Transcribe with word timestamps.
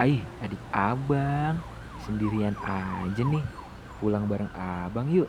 Aih, 0.00 0.24
adik 0.40 0.56
abang. 0.72 1.60
Sendirian 2.08 2.56
aja 2.64 3.20
nih. 3.20 3.44
Pulang 4.00 4.24
bareng 4.24 4.48
abang 4.56 5.12
yuk. 5.12 5.28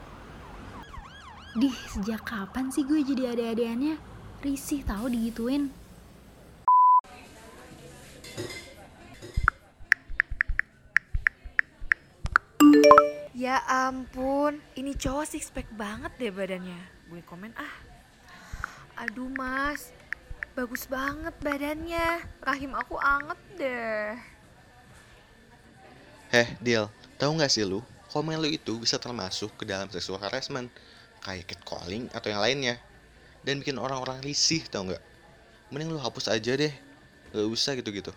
Dih, 1.59 1.75
sejak 1.91 2.23
kapan 2.23 2.71
sih 2.71 2.87
gue 2.87 3.03
jadi 3.03 3.35
ade-adeannya? 3.35 3.99
Risih 4.39 4.87
tahu 4.87 5.11
digituin. 5.11 5.75
Ya 13.35 13.59
ampun, 13.67 14.63
ini 14.79 14.95
cowok 14.95 15.27
six 15.27 15.51
pack 15.51 15.67
banget 15.75 16.15
deh 16.15 16.31
badannya. 16.31 16.79
Gue 17.11 17.19
komen 17.27 17.51
ah. 17.59 17.75
Aduh 19.03 19.27
mas, 19.35 19.91
bagus 20.55 20.87
banget 20.87 21.35
badannya. 21.43 22.23
Rahim 22.39 22.71
aku 22.71 22.95
anget 22.95 23.39
deh. 23.59 24.30
Heh, 26.31 26.47
Deal, 26.63 26.87
tahu 27.19 27.35
nggak 27.35 27.51
sih 27.51 27.67
lu, 27.67 27.83
komen 28.07 28.39
lu 28.39 28.47
itu 28.47 28.79
bisa 28.79 28.95
termasuk 28.95 29.51
ke 29.59 29.67
dalam 29.67 29.91
sexual 29.91 30.15
harassment, 30.15 30.71
kayak 31.19 31.43
catcalling 31.43 32.07
atau 32.15 32.31
yang 32.31 32.39
lainnya, 32.39 32.79
dan 33.43 33.59
bikin 33.59 33.75
orang-orang 33.75 34.23
risih, 34.23 34.63
tau 34.71 34.87
nggak? 34.87 35.03
Mending 35.75 35.91
lu 35.91 35.99
hapus 35.99 36.31
aja 36.31 36.55
deh, 36.55 36.71
gak 37.35 37.47
usah 37.51 37.75
gitu-gitu. 37.75 38.15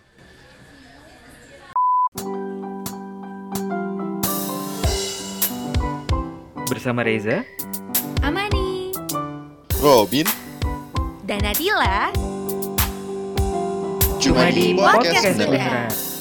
Bersama 6.71 7.03
Reza. 7.03 7.43
Amani. 8.23 8.95
Robin, 9.83 10.23
Dan 11.27 11.43
Nadila, 11.43 12.15
cuma 14.23 14.47
di 14.55 14.71
podcast 14.71 15.35
Podcast. 15.35 16.14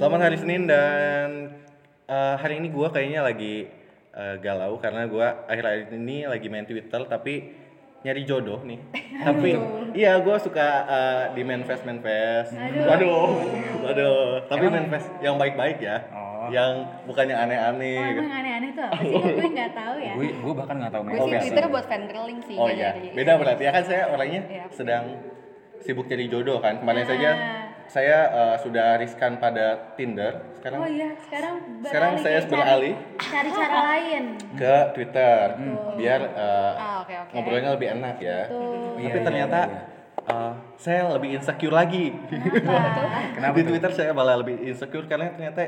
Selamat 0.00 0.20
hari 0.24 0.36
Senin 0.40 0.64
dan 0.64 1.52
eh, 2.08 2.34
hari 2.40 2.56
ini 2.56 2.72
gua 2.72 2.88
kayaknya 2.88 3.20
lagi 3.20 3.68
eh, 4.10 4.34
galau 4.40 4.80
karena 4.80 5.04
gua 5.04 5.44
akhir-akhir 5.44 5.92
ini 5.92 6.24
lagi 6.24 6.48
main 6.48 6.64
Twitter 6.64 7.04
tapi 7.04 7.52
nyari 8.00 8.24
jodoh 8.24 8.64
nih. 8.64 8.80
tapi 9.28 9.60
iya 9.92 10.16
gua 10.18 10.40
suka 10.40 10.68
eh, 10.88 11.22
di 11.36 11.42
manifest 11.44 11.84
manifest. 11.84 12.56
Waduh, 12.56 13.28
waduh. 13.84 14.48
Tapi 14.48 14.64
manifest 14.66 15.12
yang 15.20 15.36
baik-baik 15.36 15.78
ya, 15.78 16.00
yang 16.48 17.04
bukannya 17.04 17.36
aneh-aneh. 17.36 17.94
Oh, 17.94 18.08
gitu. 18.08 18.20
emang 18.24 18.34
aneh-aneh 18.34 18.70
tuh 18.72 18.84
apa 18.88 19.02
sih? 19.04 19.20
Gue 19.36 19.48
nggak 19.52 19.72
tahu 19.76 19.94
ya. 20.00 20.12
Gue 20.16 20.26
gue 20.32 20.54
bahkan 20.56 20.74
nggak 20.80 20.92
tahu 20.96 21.02
gue 21.04 21.12
Oh, 21.12 21.20
sih 21.20 21.30
biasa. 21.30 21.44
Twitter 21.44 21.66
buat 21.68 21.84
fan 21.84 22.02
girling 22.08 22.40
sih. 22.48 22.56
Oh 22.56 22.72
iya, 22.72 22.90
beda 23.12 23.32
berarti 23.36 23.62
ya 23.68 23.70
kan 23.70 23.84
saya 23.84 24.02
orangnya 24.08 24.40
Iya. 24.48 24.64
sedang 24.72 25.04
sibuk 25.78 26.08
cari 26.08 26.24
jodoh 26.24 26.56
kan. 26.58 26.80
Kemarin 26.80 27.04
saja 27.04 27.30
Ah. 27.30 27.69
Saya 27.90 28.18
eh, 28.30 28.56
sudah 28.56 28.94
riskan 28.96 29.36
pada 29.36 29.92
Tinder. 29.92 30.54
Sekarang 30.54 30.78
Oh 30.78 30.88
iya, 30.88 31.10
sekarang 31.20 31.54
Sekarang 31.82 32.10
beralih 32.14 32.22
saya 32.22 32.38
ke 32.38 32.46
beralih. 32.48 32.94
cari, 32.94 33.26
cari 33.26 33.50
cara 33.50 33.78
lain. 33.90 34.24
ke 34.54 34.74
Twitter 34.94 35.44
biar 35.98 36.20
eh, 36.22 36.72
Ah 36.76 37.02
oke 37.02 37.14
oke. 37.18 37.32
ngobrolnya 37.34 37.70
lebih 37.74 37.88
enak 37.92 38.16
ya. 38.16 38.46
Tuh. 38.46 38.94
Tapi 38.96 39.18
ternyata 39.20 39.60
eh, 40.22 40.52
saya 40.76 41.10
lebih 41.10 41.34
insecure 41.34 41.74
lagi. 41.74 42.14
Kenapa 43.34 43.54
Di? 43.58 43.66
Twitter 43.66 43.90
saya 43.90 44.10
malah 44.12 44.38
lebih 44.38 44.62
insecure 44.62 45.04
karena 45.04 45.34
ternyata 45.34 45.60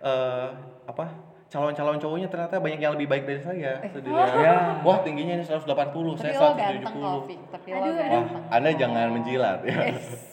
eh, 0.00 0.46
apa? 0.86 1.06
calon-calon 1.46 2.02
cowoknya 2.02 2.26
ternyata 2.26 2.58
banyak 2.58 2.82
yang 2.82 2.98
lebih 2.98 3.06
baik 3.06 3.22
dari 3.22 3.38
saya. 3.38 3.78
Saya 3.78 4.02
dilihat, 4.02 4.34
Ya. 4.34 4.54
Wah, 4.86 4.98
tingginya 4.98 5.38
ini 5.38 5.46
180, 5.46 5.62
Tapi 5.62 6.18
saya 6.18 6.34
lo 6.34 6.50
ganteng 6.52 6.94
kok, 6.98 7.12
170. 7.22 7.28
Fik. 7.30 7.40
Tapi 7.54 7.68
lo 7.70 7.76
Aduh, 7.78 7.92
ganteng. 7.94 8.22
Wah, 8.26 8.50
Anda 8.50 8.70
jangan 8.74 9.06
menjilat 9.14 9.58
ya. 9.62 9.78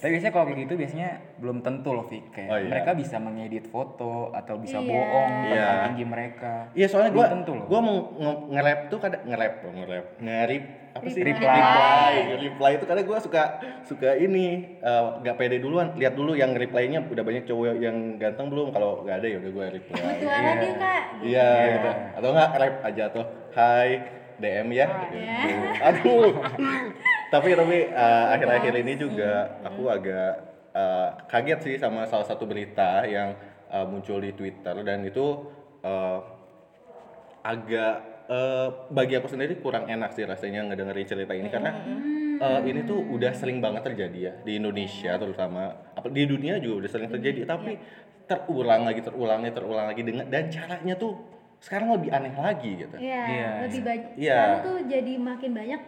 Tapi 0.01 0.09
biasanya 0.09 0.33
kalau 0.33 0.45
kayak 0.49 0.59
gitu 0.65 0.73
biasanya 0.73 1.09
belum 1.43 1.59
tentu 1.59 1.91
loh 1.91 2.07
Fik 2.07 2.31
Kayak 2.31 2.47
Oh, 2.47 2.57
iya. 2.57 2.69
mereka 2.71 2.91
bisa 2.95 3.19
mengedit 3.19 3.67
foto 3.67 4.31
atau 4.31 4.55
bisa 4.55 4.79
Iya. 4.79 4.87
bohong 4.87 5.31
tentang 5.43 5.51
Iya. 5.51 5.83
tinggi 5.85 6.05
mereka. 6.07 6.53
Iya 6.71 6.87
soalnya 6.87 7.11
gua 7.11 7.25
tentu 7.27 7.51
loh. 7.53 7.65
gua 7.67 7.79
mau 7.79 7.97
nge- 8.13 8.41
nge-rap 8.49 8.79
tuh 8.87 8.97
kadang 8.97 9.21
nge-rap 9.25 9.53
dong 9.59 9.75
nge-rap. 9.75 10.05
Nge-rip 10.17 10.63
apa 10.93 11.07
sih? 11.09 11.21
Reply. 11.21 11.49
reply. 11.49 12.13
Reply 12.39 12.71
itu 12.73 12.85
kadang 12.85 13.03
gua 13.03 13.19
suka 13.19 13.43
suka 13.83 14.09
ini 14.15 14.45
eh, 14.79 15.03
nggak 15.19 15.35
pede 15.35 15.59
duluan. 15.59 15.91
Lihat 15.93 16.13
dulu 16.13 16.31
yang 16.33 16.53
reply-nya 16.53 17.03
udah 17.03 17.21
banyak 17.21 17.43
cowok 17.43 17.75
yang 17.77 17.97
ganteng 18.15 18.47
belum? 18.47 18.71
Kalau 18.71 19.03
nggak 19.03 19.19
ada 19.19 19.27
ya 19.27 19.37
udah 19.37 19.51
gua 19.51 19.65
reply. 19.67 19.93
Kebetulan 19.93 20.41
lagi 20.47 20.69
kak. 20.73 21.03
iya 21.21 21.47
gitu. 21.73 21.89
Atau 22.15 22.29
nggak 22.31 22.49
rap 22.55 22.75
aja 22.83 23.03
tuh. 23.09 23.25
Hai 23.51 23.89
DM 24.35 24.67
ya. 24.71 24.87
Gitu. 25.09 25.55
aduh. 25.79 26.31
Tapi 27.33 27.49
tapi 27.51 27.89
eh, 27.89 28.25
akhir-akhir 28.29 28.73
ini 28.77 28.93
juga 28.93 29.31
aku 29.61 29.89
agak 29.89 30.52
eh, 30.73 31.09
kaget 31.25 31.59
sih 31.61 31.75
sama 31.77 32.03
salah 32.05 32.25
satu 32.25 32.43
berita 32.43 33.05
yang 33.05 33.37
eh, 33.69 33.85
muncul 33.85 34.17
di 34.17 34.33
Twitter 34.33 34.75
dan 34.81 35.05
itu 35.05 35.25
eh, 35.81 36.19
agak 37.43 37.95
eh, 38.29 38.67
bagi 38.89 39.13
aku 39.19 39.27
sendiri 39.27 39.59
kurang 39.59 39.85
enak 39.85 40.15
sih 40.15 40.23
rasanya 40.23 40.63
ngedengerin 40.67 41.07
cerita 41.07 41.33
ini 41.35 41.49
karena 41.51 41.71
eh, 42.39 42.59
ini 42.65 42.81
tuh 42.83 42.99
udah 43.03 43.31
sering 43.35 43.59
banget 43.59 43.83
terjadi 43.83 44.19
ya 44.19 44.33
di 44.41 44.57
Indonesia 44.57 45.15
terutama 45.19 45.69
apa 45.93 46.07
di 46.07 46.23
dunia 46.23 46.57
juga 46.57 46.85
udah 46.85 46.91
sering 46.91 47.09
terjadi 47.11 47.43
tapi 47.45 47.75
terulang 48.23 48.87
lagi 48.87 49.03
terulang 49.03 49.43
lagi 49.43 49.53
terulang 49.53 49.85
lagi 49.91 50.01
dengan 50.01 50.25
dan 50.31 50.47
caranya 50.47 50.95
tuh 50.95 51.19
sekarang 51.63 51.95
lebih 51.95 52.11
aneh 52.11 52.35
lagi 52.35 52.75
gitu. 52.75 52.99
Iya, 52.99 53.23
Iya. 53.23 53.51
lebih 53.63 53.81
banyak. 53.87 54.09
Iya. 54.19 54.35
Sekarang 54.35 54.63
tuh 54.67 54.77
jadi 54.83 55.13
makin 55.15 55.51
banyak 55.55 55.81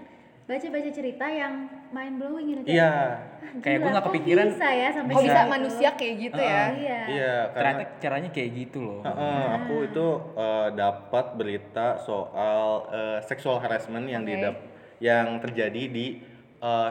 baca-baca 0.45 0.89
cerita 0.89 1.25
yang 1.25 1.53
mind 1.89 2.15
blowing 2.15 2.47
gitu. 2.53 2.69
Iya, 2.69 2.85
Ah, 2.85 3.13
Kayak 3.65 3.77
gila, 3.77 3.81
gue 3.81 3.89
nggak 3.89 4.03
kok 4.03 4.09
kepikiran 4.11 4.47
bisa 4.47 4.67
ya 4.69 4.89
sampai 4.91 5.13
Kok 5.13 5.21
bisa 5.21 5.33
segitu? 5.35 5.51
manusia 5.51 5.89
kayak 5.93 6.15
gitu 6.19 6.41
ya? 6.41 6.63
Iya. 6.69 7.01
iya 7.05 7.33
Ternyata 7.49 7.55
karena 7.55 7.83
caranya 7.97 8.29
kayak 8.29 8.49
gitu 8.55 8.77
loh 8.79 8.99
Heeh, 9.01 9.43
aku 9.55 9.75
itu 9.83 10.05
eh, 10.35 10.67
dapat 10.73 11.25
berita 11.33 11.87
soal 11.99 12.65
eh, 12.89 13.19
sexual 13.23 13.57
harassment 13.57 14.05
yang 14.05 14.21
Oke. 14.21 14.29
didap 14.31 14.55
yang 14.97 15.27
terjadi 15.39 15.81
di 15.87 16.05
eh, 16.59 16.89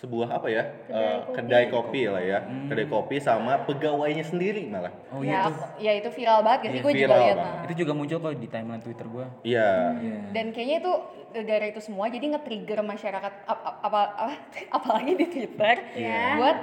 sebuah 0.00 0.28
apa 0.32 0.48
ya 0.48 0.64
Kedai 0.82 0.96
eh, 0.96 1.18
kopi. 1.20 1.34
kedai 1.36 1.64
kopi 1.68 2.00
lah 2.06 2.22
ya 2.22 2.38
kedai 2.66 2.86
kopi 2.86 3.16
sama 3.18 3.60
pegawainya 3.60 4.24
sendiri 4.24 4.64
malah 4.64 4.88
Oh 5.10 5.20
ya, 5.20 5.28
iya 5.28 5.38
aku- 5.44 5.68
ya 5.76 5.92
itu 5.94 6.08
viral 6.08 6.40
banget 6.40 6.58
gak 6.58 6.64
sih? 6.64 6.72
Iya, 6.72 6.82
Gue 6.82 6.92
juga 6.94 7.16
lihat. 7.18 7.36
nah. 7.36 7.62
Itu 7.62 7.74
juga 7.76 7.92
muncul 7.92 8.16
kok 8.18 8.32
di 8.34 8.48
timeline 8.48 8.80
Twitter 8.80 9.06
gue 9.06 9.26
iya 9.44 9.68
Iya 9.94 10.18
Dan 10.32 10.46
kayaknya 10.50 10.76
itu 10.78 10.92
gara 11.42 11.66
itu 11.66 11.80
semua 11.80 12.06
jadi 12.06 12.26
nge-trigger 12.28 12.80
masyarakat 12.82 13.32
ap- 13.44 13.60
ap- 13.62 13.80
apa, 13.82 14.00
apa 14.16 14.32
apalagi 14.76 15.12
di 15.14 15.26
Twitter 15.28 15.76
Iya. 15.92 16.24
buat 16.34 16.56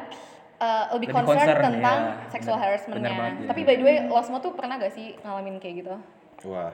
uh, 0.58 0.86
lebih, 0.92 1.08
Lebih 1.08 1.16
concern, 1.16 1.38
concern, 1.46 1.62
tentang 1.70 1.98
ya. 2.00 2.14
sexual 2.28 2.58
harassmentnya. 2.58 2.98
bener 3.00 3.14
banget, 3.14 3.34
ya. 3.38 3.48
Tapi 3.48 3.62
by 3.62 3.76
the 3.76 3.86
way, 3.86 3.96
lo 4.04 4.20
semua 4.20 4.42
tuh 4.42 4.52
pernah 4.52 4.76
gak 4.76 4.90
sih 4.90 5.14
ngalamin 5.20 5.56
kayak 5.58 5.86
gitu? 5.86 5.94
Wah 6.44 6.74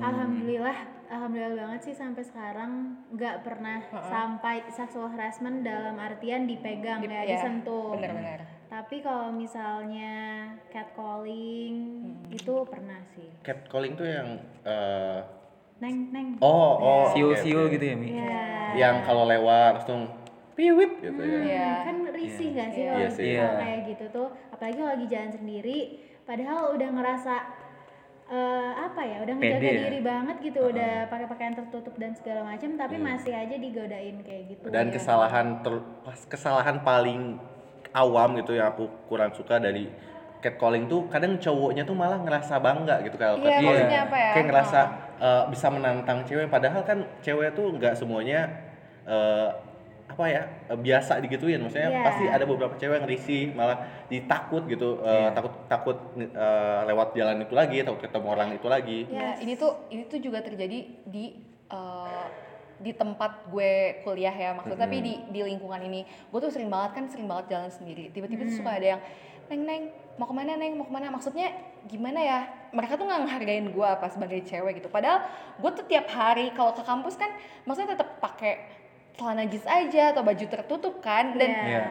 Alhamdulillah, 0.00 0.76
alhamdulillah 1.06 1.54
banget 1.56 1.80
sih 1.82 1.94
sampai 1.94 2.20
sekarang 2.20 2.72
nggak 3.10 3.40
pernah 3.40 3.78
sampai 4.04 4.66
sexual 4.68 5.08
harassment 5.08 5.62
dalam 5.62 5.96
artian 5.96 6.44
dipegang 6.44 7.00
Di- 7.00 7.08
ya, 7.08 7.22
ya, 7.22 7.28
disentuh. 7.30 7.94
Bener-bener. 7.94 8.40
Tapi 8.66 8.96
kalau 8.98 9.30
misalnya 9.30 10.46
catcalling 10.70 11.76
itu 12.28 12.54
pernah 12.64 13.00
sih. 13.10 13.28
catcalling 13.40 13.94
tuh 13.94 14.06
yang 14.06 14.28
eh, 14.62 15.18
Neng, 15.80 15.96
neng. 16.10 16.26
oh 16.40 16.72
oh 16.76 17.04
Siul-siul 17.10 17.56
oke, 17.58 17.66
oke. 17.66 17.74
gitu 17.74 17.84
ya 17.86 17.96
Mi 17.96 18.08
Iya. 18.12 18.44
yang 18.76 18.96
kalau 19.00 19.24
lewat 19.24 19.80
langsung 19.80 20.12
piwip 20.52 21.00
gitu 21.00 21.18
ya 21.18 21.40
Iya. 21.40 21.68
Kan 21.84 21.96
risih 22.10 22.48
gak 22.52 22.70
sih 22.70 22.82
Iya. 22.82 22.90
kalau 22.90 23.00
Iya 23.00 23.10
sih. 23.10 23.32
kalau 23.32 23.48
Iya. 23.48 23.60
kayak 23.60 23.80
gitu 23.88 24.04
tuh, 24.10 24.28
apalagi 24.50 24.76
kalau 24.76 24.90
lagi 24.90 25.06
jalan 25.08 25.30
sendiri, 25.32 25.78
padahal 26.22 26.76
udah 26.76 26.88
ngerasa 26.92 27.34
eh, 28.30 28.72
apa 28.78 29.00
ya, 29.02 29.16
udah 29.26 29.34
Pede 29.36 29.50
menjaga 29.58 29.68
ya? 29.68 29.80
diri 29.90 30.00
banget 30.00 30.36
gitu, 30.40 30.60
udah 30.70 30.92
pakai 31.10 31.26
pakaian 31.26 31.54
tertutup 31.58 31.94
dan 31.98 32.14
segala 32.14 32.40
macam, 32.46 32.70
tapi 32.78 32.96
masih 32.96 33.34
aja 33.34 33.56
digodain 33.58 34.16
kayak 34.22 34.42
gitu. 34.54 34.64
Dan 34.70 34.86
ya. 34.88 34.94
kesalahan 34.94 35.46
ter- 35.66 35.86
kesalahan 36.30 36.78
paling 36.80 37.42
awam 37.90 38.38
gitu 38.38 38.54
yang 38.54 38.70
aku 38.70 38.86
kurang 39.10 39.34
suka 39.34 39.58
dari 39.58 39.90
catcalling 40.40 40.88
tuh 40.88 41.04
kadang 41.12 41.36
cowoknya 41.36 41.84
tuh 41.84 41.92
malah 41.92 42.16
ngerasa 42.22 42.56
bangga 42.62 43.04
gitu 43.04 43.18
kalau 43.20 43.36
Iya, 43.36 43.44
catcalling 43.44 43.66
maksudnya 43.66 44.00
apa 44.08 44.16
ya? 44.16 44.32
kayak 44.32 44.46
ngerasa 44.48 44.80
eh, 45.20 45.42
bisa 45.52 45.66
menantang 45.68 46.18
cewek 46.24 46.46
padahal 46.48 46.82
kan 46.86 46.98
cewek 47.20 47.52
tuh 47.52 47.76
nggak 47.76 47.92
semuanya 47.92 48.48
eh, 49.04 49.48
apa 50.20 50.28
ya 50.28 50.42
eh, 50.68 50.76
biasa 50.76 51.16
digituin. 51.24 51.56
Maksudnya 51.64 51.88
Iya. 51.88 52.04
pasti 52.04 52.24
ada 52.28 52.44
beberapa 52.44 52.76
cewek 52.76 53.00
yang 53.00 53.08
risih 53.08 53.56
malah 53.56 53.88
ditakut 54.12 54.68
gitu 54.68 55.00
eh, 55.00 55.32
takut 55.32 55.52
takut 55.64 55.96
eh, 56.20 56.80
lewat 56.84 57.16
jalan 57.16 57.40
itu 57.40 57.54
lagi 57.56 57.80
takut 57.80 58.04
ketemu 58.04 58.26
orang 58.28 58.48
itu 58.52 58.68
lagi. 58.68 59.08
Ya, 59.08 59.40
ini 59.40 59.56
tuh 59.56 59.88
ini 59.88 60.04
tuh 60.04 60.20
juga 60.20 60.44
terjadi 60.44 61.08
di 61.08 61.24
eh, 61.72 62.26
di 62.80 62.92
tempat 62.92 63.48
gue 63.48 64.04
kuliah 64.04 64.32
ya 64.32 64.56
maksudnya 64.56 64.84
tapi 64.84 65.00
di 65.00 65.14
di 65.32 65.40
lingkungan 65.40 65.80
ini. 65.88 66.04
Gue 66.28 66.44
tuh 66.44 66.52
sering 66.52 66.68
banget 66.68 67.00
kan 67.00 67.04
sering 67.08 67.24
banget 67.24 67.56
jalan 67.56 67.72
sendiri. 67.72 68.12
Tiba-tiba 68.12 68.44
tuh 68.44 68.60
suka 68.60 68.76
ada 68.76 68.86
yang 68.96 69.00
neng 69.48 69.64
neng 69.64 69.82
mau 70.20 70.28
ke 70.28 70.36
mana 70.36 70.52
neng 70.60 70.76
mau 70.76 70.84
ke 70.84 70.92
mana? 70.92 71.08
Maksudnya 71.08 71.48
gimana 71.88 72.20
ya 72.20 72.38
mereka 72.76 73.00
tuh 73.00 73.08
nggak 73.08 73.24
ngehargain 73.24 73.66
gue 73.72 73.86
apa 73.88 74.06
sebagai 74.12 74.44
cewek 74.44 74.84
gitu. 74.84 74.92
Padahal 74.92 75.24
gue 75.56 75.70
tuh 75.76 75.84
tiap 75.88 76.12
hari 76.12 76.52
kalau 76.52 76.76
ke 76.76 76.84
kampus 76.84 77.16
kan 77.16 77.32
maksudnya 77.64 77.96
tetap 77.96 78.20
pakai 78.20 78.79
celana 79.20 79.44
jeans 79.44 79.68
aja 79.68 80.16
atau 80.16 80.24
baju 80.24 80.44
tertutup 80.48 80.94
kan 80.98 81.36
dan 81.36 81.50
Iya. 81.52 81.66
Iya 81.68 81.84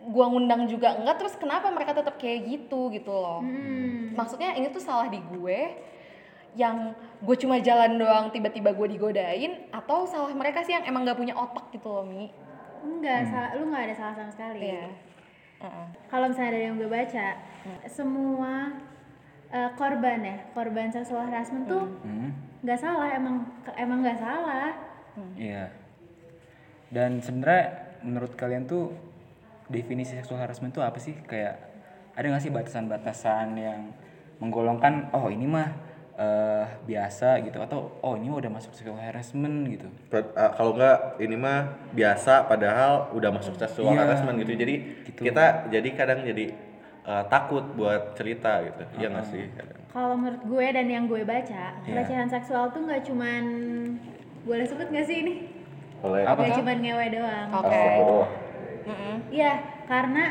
gua 0.00 0.32
ngundang 0.32 0.64
juga 0.64 0.96
enggak 0.96 1.20
terus 1.20 1.36
kenapa 1.36 1.68
mereka 1.68 1.92
tetap 1.92 2.16
kayak 2.16 2.48
gitu 2.48 2.88
gitu 2.88 3.12
loh 3.12 3.44
Hmm. 3.44 4.16
maksudnya 4.16 4.56
ini 4.56 4.72
tuh 4.72 4.80
salah 4.80 5.12
di 5.12 5.20
gue 5.20 5.76
yang 6.56 6.96
gue 7.20 7.36
cuma 7.36 7.60
jalan 7.60 8.00
doang 8.00 8.32
tiba-tiba 8.32 8.72
gue 8.72 8.96
digodain 8.96 9.68
atau 9.68 10.08
salah 10.08 10.32
mereka 10.32 10.64
sih 10.64 10.72
yang 10.72 10.88
emang 10.88 11.04
gak 11.04 11.20
punya 11.20 11.36
otak 11.36 11.68
gitu 11.68 11.84
loh 11.86 12.02
mi 12.02 12.32
Enggak, 12.80 13.28
salah, 13.28 13.60
lu 13.60 13.68
nggak 13.68 13.92
ada 13.92 13.94
salah 13.94 14.14
sama 14.16 14.32
sekali. 14.32 14.72
Iya. 14.72 14.88
Heeh. 15.60 15.86
Kalau 16.08 16.32
misalnya 16.32 16.52
dari 16.56 16.64
yang 16.64 16.80
gue 16.80 16.88
baca, 16.88 17.26
semua 17.84 18.72
eh, 19.52 19.70
korban 19.76 20.18
ya, 20.24 20.36
korban 20.56 20.88
seksual 20.88 21.28
harassment 21.28 21.68
tuh 21.68 21.84
Hmm, 22.00 22.32
nggak 22.64 22.80
salah, 22.80 23.12
emang 23.12 23.44
emang 23.76 24.00
nggak 24.00 24.16
salah. 24.16 24.72
iya. 25.36 25.68
Dan 26.90 27.22
sebenarnya 27.22 27.64
menurut 28.02 28.34
kalian 28.34 28.66
tuh 28.66 28.90
definisi 29.66 30.18
seksual 30.18 30.42
harassment 30.42 30.74
tuh 30.74 30.82
apa 30.82 30.98
sih? 30.98 31.14
Kayak 31.22 31.62
ada 32.12 32.26
nggak 32.26 32.42
sih 32.42 32.50
batasan-batasan 32.50 33.54
yang 33.54 33.80
menggolongkan 34.38 35.12
oh 35.12 35.30
ini 35.30 35.46
mah 35.46 35.70
eh, 36.16 36.66
biasa 36.84 37.40
gitu 37.40 37.62
atau 37.62 37.94
oh 38.02 38.18
ini 38.18 38.26
mah 38.26 38.38
udah 38.38 38.52
masuk 38.52 38.74
seksual 38.74 38.98
harassment 38.98 39.70
gitu. 39.70 39.86
Uh, 40.10 40.50
kalau 40.52 40.74
nggak 40.74 40.98
ini 41.18 41.32
mah 41.32 41.70
biasa 41.94 42.44
padahal 42.44 43.14
udah 43.14 43.30
masuk 43.30 43.54
seksual 43.54 43.94
Iya. 43.94 44.04
harassment 44.04 44.36
gitu 44.36 44.52
jadi 44.52 44.74
Gitu. 45.06 45.20
kita 45.22 45.70
jadi 45.70 45.88
kadang 45.94 46.20
jadi 46.20 46.52
uh, 47.06 47.24
takut 47.24 47.62
buat 47.72 48.12
cerita 48.12 48.60
gitu 48.60 48.82
iya 48.98 49.08
nggak 49.08 49.26
sih 49.26 49.48
kadang 49.54 49.78
Kalau 49.90 50.14
menurut 50.14 50.42
gue 50.44 50.66
dan 50.70 50.86
yang 50.86 51.04
gue 51.06 51.22
baca, 51.24 51.64
Iya. 51.78 51.88
pelecehan 51.88 52.28
seksual 52.28 52.68
tuh 52.70 52.84
nggak 52.84 53.02
cuman 53.02 53.44
boleh 54.42 54.62
sebut 54.62 54.86
nggak 54.86 55.06
sih 55.06 55.16
ini? 55.20 55.34
Boleh 56.00 56.22
Apa 56.24 56.40
Nggak 56.40 56.48
tuh? 56.50 56.58
cuman 56.64 56.78
ngewe 56.80 57.06
doang. 57.12 57.48
Oke. 57.54 57.84
Mm-mm. 58.80 59.16
Iya, 59.28 59.54
karena 59.84 60.24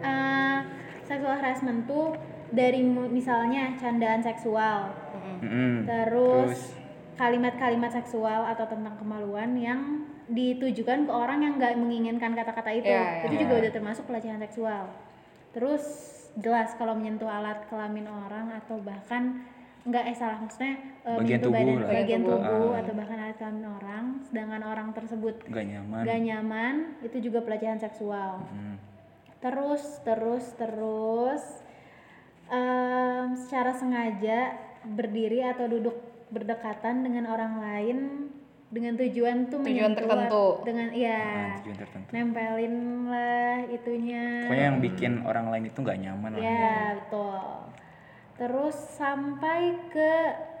eh, 0.00 0.58
seksual 1.04 1.36
harassment 1.36 1.84
tuh 1.84 2.14
dari 2.48 2.80
misalnya 2.86 3.76
candaan 3.76 4.22
seksual, 4.24 4.94
Mm-mm. 5.42 5.84
terus 5.84 6.72
kalimat-kalimat 7.18 7.90
seksual 7.90 8.46
atau 8.46 8.64
tentang 8.64 8.94
kemaluan 8.96 9.58
yang 9.58 10.06
ditujukan 10.30 11.08
ke 11.08 11.12
orang 11.12 11.42
yang 11.42 11.54
nggak 11.58 11.74
menginginkan 11.74 12.32
kata-kata 12.32 12.70
itu, 12.72 12.88
Iya, 12.88 13.26
itu 13.26 13.34
iya. 13.34 13.40
juga 13.42 13.54
udah 13.66 13.72
termasuk 13.74 14.04
pelecehan 14.06 14.38
seksual. 14.38 14.86
Terus 15.50 15.82
jelas 16.38 16.76
kalau 16.78 16.94
menyentuh 16.94 17.26
alat 17.26 17.66
kelamin 17.66 18.06
orang 18.06 18.54
atau 18.54 18.78
bahkan 18.78 19.42
nggak 19.88 20.04
eh 20.04 20.14
salah 20.14 20.38
maksudnya 20.38 20.74
eh, 21.02 21.16
Bagian 21.16 21.40
tubuh 21.40 21.56
badan 21.56 21.76
lah. 21.78 21.88
bagian 21.90 22.20
tubuh 22.20 22.38
tubuh. 22.38 22.72
atau 22.74 22.92
bahkan 22.92 23.18
alat 23.18 23.36
kelamin 23.36 23.66
orang, 23.66 24.04
sedangkan 24.22 24.62
orang 24.62 24.88
tersebut 24.92 25.34
Gak 25.44 25.64
nyaman. 25.66 26.02
gak 26.02 26.20
nyaman 26.20 26.74
itu 27.00 27.16
juga 27.22 27.38
pelecehan 27.40 27.78
seksual 27.78 28.44
Hmm. 28.46 28.76
terus 29.38 29.82
terus 30.02 30.44
terus 30.54 31.42
em, 32.46 33.26
secara 33.38 33.72
sengaja 33.72 34.56
berdiri 34.84 35.40
atau 35.42 35.66
duduk 35.66 35.96
berdekatan 36.28 37.00
dengan 37.00 37.24
orang 37.26 37.54
lain 37.58 37.98
dengan 38.68 38.92
tujuan 38.94 39.48
tuh 39.48 39.58
Tujuan 39.58 39.64
menyentuh 39.64 40.04
tertentu. 40.04 40.44
dengan 40.62 40.86
Ah, 40.86 40.94
iya 40.94 41.20
tujuan 41.56 41.78
tertentu. 41.78 42.08
nempelin 42.10 42.74
lah 43.06 43.64
itunya 43.66 44.44
Pokoknya 44.44 44.64
yang 44.66 44.78
bikin 44.78 45.12
orang 45.22 45.46
lain 45.48 45.64
itu 45.66 45.78
nggak 45.78 45.98
nyaman 45.98 46.30
lah. 46.30 46.40
ya 46.42 46.68
betul 46.94 47.67
terus 48.38 48.74
sampai 48.94 49.60
ke 49.88 50.12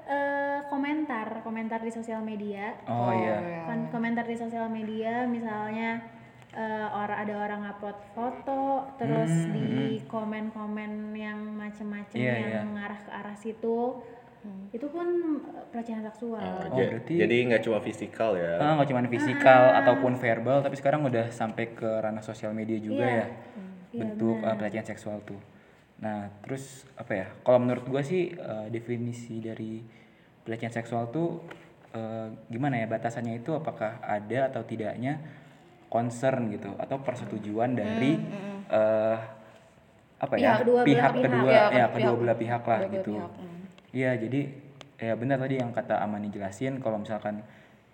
eh, 0.04 0.58
komentar 0.66 1.40
komentar 1.40 1.78
di 1.78 1.88
sosial 1.88 2.20
media 2.20 2.74
Oh, 2.84 3.08
iya. 3.08 3.64
Kon- 3.64 3.88
komentar 3.88 4.24
di 4.24 4.34
sosial 4.34 4.66
media 4.68 5.22
misalnya 5.24 6.02
eh, 6.50 6.86
orang 6.90 7.18
ada 7.20 7.34
orang 7.38 7.60
upload 7.64 7.98
foto 8.12 8.62
terus 8.96 9.30
Hmm, 9.46 9.54
di 9.54 9.70
komen-komen 10.04 10.90
yang 11.14 11.38
macem-macem 11.54 12.16
Iya, 12.16 12.34
yang 12.34 12.50
iya. 12.50 12.60
mengarah 12.62 12.98
ke 12.98 13.10
arah 13.12 13.36
situ 13.36 14.02
itu 14.70 14.86
pun 14.88 15.06
eh, 15.44 15.64
pelecehan 15.68 16.00
seksual 16.02 16.40
Oh, 16.40 16.66
Oh, 16.66 16.74
berarti- 16.74 17.14
jadi 17.16 17.36
nggak 17.46 17.62
cuma 17.62 17.78
fisikal 17.78 18.32
ya 18.34 18.56
Ah, 18.56 18.74
nggak 18.74 18.88
cuma 18.88 19.00
fisikal 19.06 19.62
ataupun 19.76 20.16
verbal, 20.16 20.58
tapi 20.60 20.74
sekarang 20.74 21.04
udah 21.04 21.28
sampai 21.30 21.70
ke 21.70 21.86
ranah 22.00 22.20
sosial 22.20 22.50
media 22.50 22.76
juga 22.76 23.04
Iya. 23.04 23.14
ya. 23.14 23.26
Iya, 23.88 24.00
Bentuk 24.04 24.36
uh, 24.40 24.52
pelecehan 24.52 24.84
seksual 24.84 25.20
tuh. 25.22 25.38
Nah, 25.98 26.30
terus 26.42 26.86
apa 26.94 27.12
ya? 27.12 27.26
Kalau 27.42 27.58
menurut 27.58 27.84
gua 27.84 28.02
sih 28.02 28.30
uh, 28.32 28.70
definisi 28.70 29.42
dari 29.42 29.82
pelecehan 30.46 30.70
seksual 30.70 31.10
tuh 31.10 31.42
uh, 31.92 32.28
gimana 32.46 32.78
ya 32.78 32.86
batasannya 32.86 33.42
itu 33.42 33.50
apakah 33.52 33.98
ada 34.00 34.48
atau 34.48 34.62
tidaknya 34.62 35.18
concern 35.88 36.48
gitu 36.48 36.70
atau 36.76 37.00
persetujuan 37.00 37.72
dari 37.72 38.14
uh, 38.70 39.16
apa 40.18 40.34
ya 40.34 40.54
Pihak 40.54 40.58
kedua 40.62 40.80
pihak 40.82 41.12
pihak. 41.12 41.24
kedua 41.24 41.50
Iya, 41.50 41.58
ya 41.58 41.68
pihak- 41.68 41.92
kedua 41.94 42.14
belah 42.16 42.36
pihak 42.36 42.62
lah 42.62 42.78
kedua 42.80 42.94
gitu. 42.94 43.12
pihak, 43.16 43.32
hmm. 43.34 43.60
Iya, 43.88 44.10
jadi 44.18 44.40
ya 44.98 45.12
benar 45.14 45.36
tadi 45.38 45.54
yang 45.56 45.70
kata 45.70 45.94
Amani 45.98 46.28
jelasin 46.28 46.78
kalau 46.78 46.98
misalkan 46.98 47.40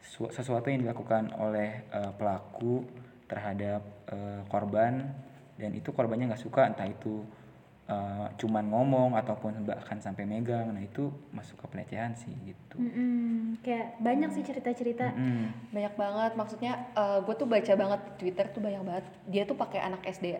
su- 0.00 0.28
sesuatu 0.28 0.68
yang 0.68 0.82
dilakukan 0.82 1.32
oleh 1.36 1.84
eh, 1.88 2.12
pelaku 2.16 2.84
terhadap 3.24 3.80
eh, 4.08 4.40
korban 4.48 5.04
dan 5.56 5.70
itu 5.72 5.88
korbannya 5.88 6.28
nggak 6.28 6.42
suka 6.42 6.66
entah 6.66 6.88
itu 6.88 7.22
eh, 7.84 8.26
cuman 8.34 8.64
ngomong 8.64 9.12
ataupun 9.14 9.62
bahkan 9.62 9.98
sampai 9.98 10.24
megang, 10.24 10.68
nah 10.68 10.80
itu 10.80 11.04
masuk 11.30 11.56
ke 11.58 11.66
pelecehan 11.68 12.12
sih 12.14 12.32
gitu. 12.42 12.76
Mm-mm. 12.76 13.60
kayak 13.60 13.96
banyak 13.98 14.30
sih 14.30 14.42
cerita-cerita 14.42 15.12
Mm. 15.12 15.46
banyak 15.70 15.94
banget 15.94 16.32
maksudnya 16.34 16.72
gue 17.20 17.34
tuh 17.34 17.44
baca 17.44 17.72
banget 17.72 18.00
di 18.02 18.12
Twitter 18.18 18.46
tuh 18.48 18.60
banyak 18.60 18.82
banget 18.82 19.04
dia 19.26 19.42
tuh 19.44 19.54
pakai 19.54 19.80
anak 19.80 20.02
SD 20.02 20.34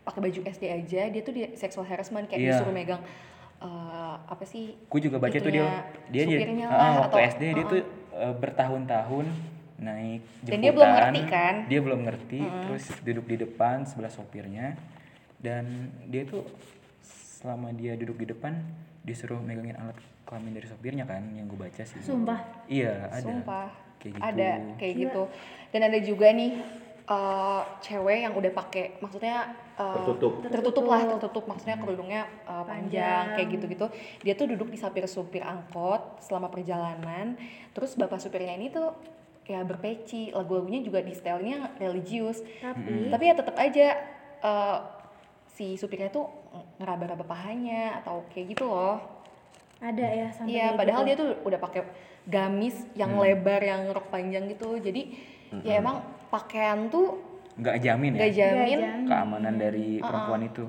pakai 0.00 0.20
baju 0.20 0.40
SD 0.44 0.64
aja 0.66 1.02
dia 1.08 1.22
tuh 1.22 1.32
di 1.32 1.42
sexual 1.54 1.82
harassment 1.82 2.28
kayak 2.28 2.40
Iya. 2.40 2.50
disuruh 2.54 2.70
megang 2.70 3.00
eh, 3.58 4.16
apa 4.22 4.44
sih 4.44 4.76
Gue 4.86 5.00
juga 5.00 5.16
baca 5.16 5.32
tuh 5.34 5.48
dia 5.48 5.66
dia 6.06 6.24
dia 6.28 6.68
ah, 6.68 7.00
waktu 7.02 7.16
atau- 7.16 7.28
SD 7.32 7.42
dia 7.50 7.64
tuh 7.64 7.80
eh, 8.12 8.34
bertahun-tahun 8.36 9.26
naik 9.74 10.22
jemputan. 10.22 10.46
Dan 10.46 10.58
dia 10.60 10.72
belum 10.72 10.90
ngerti 10.92 11.20
kan? 11.26 11.54
Dia 11.66 11.80
belum 11.82 12.00
ngerti, 12.06 12.40
terus 12.62 12.84
duduk 13.02 13.26
di 13.26 13.36
depan 13.40 13.82
sebelah 13.82 14.06
sopirnya 14.08 14.78
dan 15.44 15.92
dia 16.08 16.24
tuh 16.24 16.40
selama 17.04 17.76
dia 17.76 17.92
duduk 18.00 18.24
di 18.24 18.32
depan 18.32 18.56
disuruh 19.04 19.36
megangin 19.36 19.76
alat 19.76 20.00
kelamin 20.24 20.56
dari 20.56 20.64
sopirnya 20.64 21.04
kan 21.04 21.20
yang 21.36 21.44
gue 21.44 21.60
baca 21.60 21.84
sih. 21.84 22.00
sumpah 22.00 22.40
Iya, 22.64 23.12
ada. 23.12 23.20
Sumpah. 23.20 23.68
Kayak 24.00 24.12
gitu. 24.16 24.24
Ada 24.24 24.50
kayak 24.80 24.94
gitu. 24.96 25.22
Dan 25.68 25.80
ada 25.84 25.98
juga 26.00 26.26
nih 26.32 26.52
eh, 27.04 27.62
cewek 27.84 28.18
yang 28.24 28.32
udah 28.32 28.52
pakai 28.56 28.96
maksudnya 29.04 29.52
eh, 29.76 29.94
Tertutup. 30.00 30.32
tertutup 30.48 30.84
lah 30.88 31.04
tertutup 31.04 31.44
maksudnya 31.44 31.76
kerudungnya 31.76 32.24
eh, 32.48 32.64
panjang 32.64 32.64
Panjang. 32.64 33.24
kayak 33.36 33.48
gitu-gitu. 33.52 33.86
Dia 34.24 34.32
tuh 34.40 34.46
duduk 34.48 34.72
di 34.72 34.80
samping 34.80 35.04
supir 35.04 35.44
angkot 35.44 36.24
selama 36.24 36.48
perjalanan. 36.48 37.36
Terus 37.76 37.92
bapak 38.00 38.24
supirnya 38.24 38.56
ini 38.56 38.72
tuh 38.72 38.96
ya 39.44 39.60
berpeci, 39.60 40.32
lagu-lagunya 40.32 40.80
juga 40.80 41.04
di 41.04 41.12
stylenya 41.12 41.76
religius. 41.76 42.40
tapi 42.64 43.12
Tapi 43.12 43.24
ya 43.28 43.34
tetap 43.36 43.56
aja 43.60 43.86
eh, 44.40 44.78
si 45.54 45.78
supirnya 45.78 46.10
tuh 46.10 46.26
ngeraba-raba 46.76 47.22
pahanya 47.22 48.02
atau 48.02 48.26
kayak 48.28 48.52
gitu 48.52 48.66
loh. 48.66 48.98
ada 49.78 50.00
ya 50.02 50.28
sampai 50.32 50.48
Iya, 50.50 50.66
padahal 50.74 51.02
gitu. 51.02 51.08
dia 51.12 51.16
tuh 51.18 51.28
udah 51.44 51.58
pakai 51.60 51.82
gamis 52.24 52.72
yang 52.94 53.14
lebar, 53.14 53.60
yang 53.60 53.84
rok 53.92 54.08
panjang 54.08 54.48
gitu. 54.48 54.80
Jadi 54.80 55.12
ya 55.60 55.78
emang 55.78 56.00
pakaian 56.28 56.88
tuh 56.88 57.20
Nggak 57.54 57.76
jamin 57.78 58.10
ya 58.12 58.18
gak 58.18 58.32
jamin. 58.32 58.54
Nggak 58.56 58.70
jamin. 58.74 59.06
keamanan 59.06 59.54
dari 59.54 59.88
perempuan 60.00 60.42
itu. 60.42 60.64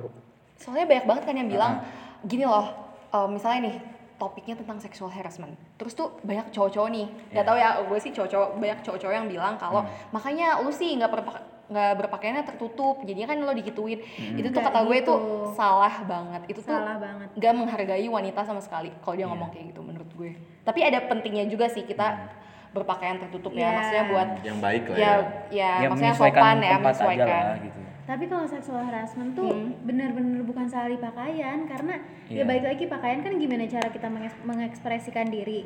Soalnya 0.56 0.86
banyak 0.86 1.06
banget 1.06 1.24
kan 1.24 1.36
yang 1.36 1.50
bilang 1.50 1.74
gini 2.22 2.44
loh, 2.44 2.68
eh, 3.10 3.28
misalnya 3.28 3.72
nih 3.72 3.76
topiknya 4.16 4.56
tentang 4.56 4.78
sexual 4.78 5.10
harassment. 5.10 5.56
Terus 5.76 5.92
tuh 5.92 6.20
banyak 6.22 6.52
cowok-cowok 6.52 6.90
nih, 6.90 7.08
nggak 7.32 7.46
tahu 7.46 7.58
ya, 7.58 7.70
gue 7.82 8.00
sih 8.00 8.12
cowok-cowok 8.12 8.50
banyak 8.56 8.80
cowok-cowok 8.82 9.16
yang 9.16 9.28
bilang 9.28 9.54
kalau 9.56 9.82
makanya 10.12 10.60
lu 10.60 10.70
sih 10.70 10.92
nggak 10.94 11.10
berpa- 11.10 11.44
nggak 11.66 11.92
berpakaiannya 11.98 12.46
tertutup, 12.46 13.02
jadinya 13.02 13.28
kan 13.28 13.38
lo 13.40 13.50
digituin. 13.52 14.00
Itu 14.38 14.50
tuh 14.50 14.62
Nggak 14.62 14.70
kata 14.70 14.80
gue 14.86 14.98
tuh 15.02 15.18
gitu. 15.18 15.54
salah 15.54 15.96
banget. 16.04 16.42
Itu 16.46 16.60
tuh 16.62 16.70
salah 16.72 16.96
banget 16.96 17.28
gak 17.34 17.54
menghargai 17.54 18.06
wanita 18.06 18.42
sama 18.46 18.62
sekali 18.62 18.94
kalau 19.02 19.16
dia 19.16 19.26
ngomong 19.26 19.50
kayak 19.50 19.74
gitu 19.74 19.82
menurut 19.82 20.10
gue. 20.14 20.32
Tapi 20.62 20.80
ada 20.82 21.02
pentingnya 21.04 21.46
juga 21.46 21.66
sih 21.66 21.82
kita 21.82 22.38
berpakaian 22.70 23.18
tertutup 23.18 23.56
ya, 23.56 23.66
Iya. 23.66 23.70
maksudnya 23.74 24.04
buat 24.06 24.30
yang 24.44 24.60
baik 24.60 24.84
lah 24.92 24.96
ya 24.96 25.02
ya, 25.02 25.14
ya, 25.48 25.72
Ya, 25.80 25.88
maksudnya 25.88 26.14
sopan 26.14 26.58
ya, 26.60 26.68
aja 26.68 26.78
menyesuaikan. 26.78 27.44
lah 27.48 27.58
gitu. 27.64 27.80
Tapi 28.06 28.26
kalau 28.26 28.46
seksual 28.46 28.82
harassment 28.82 29.34
tuh 29.34 29.50
bener-bener 29.82 30.40
bukan 30.42 30.66
salah 30.66 30.88
di 30.88 30.96
pakaian 30.96 31.66
karena 31.66 31.98
Iya. 32.26 32.42
ya 32.42 32.44
baik 32.44 32.64
lagi 32.64 32.84
pakaian 32.86 33.20
kan 33.20 33.34
gimana 33.36 33.66
cara 33.66 33.88
kita 33.88 34.08
mengeks- 34.08 34.42
mengekspresikan 34.42 35.26
diri? 35.28 35.66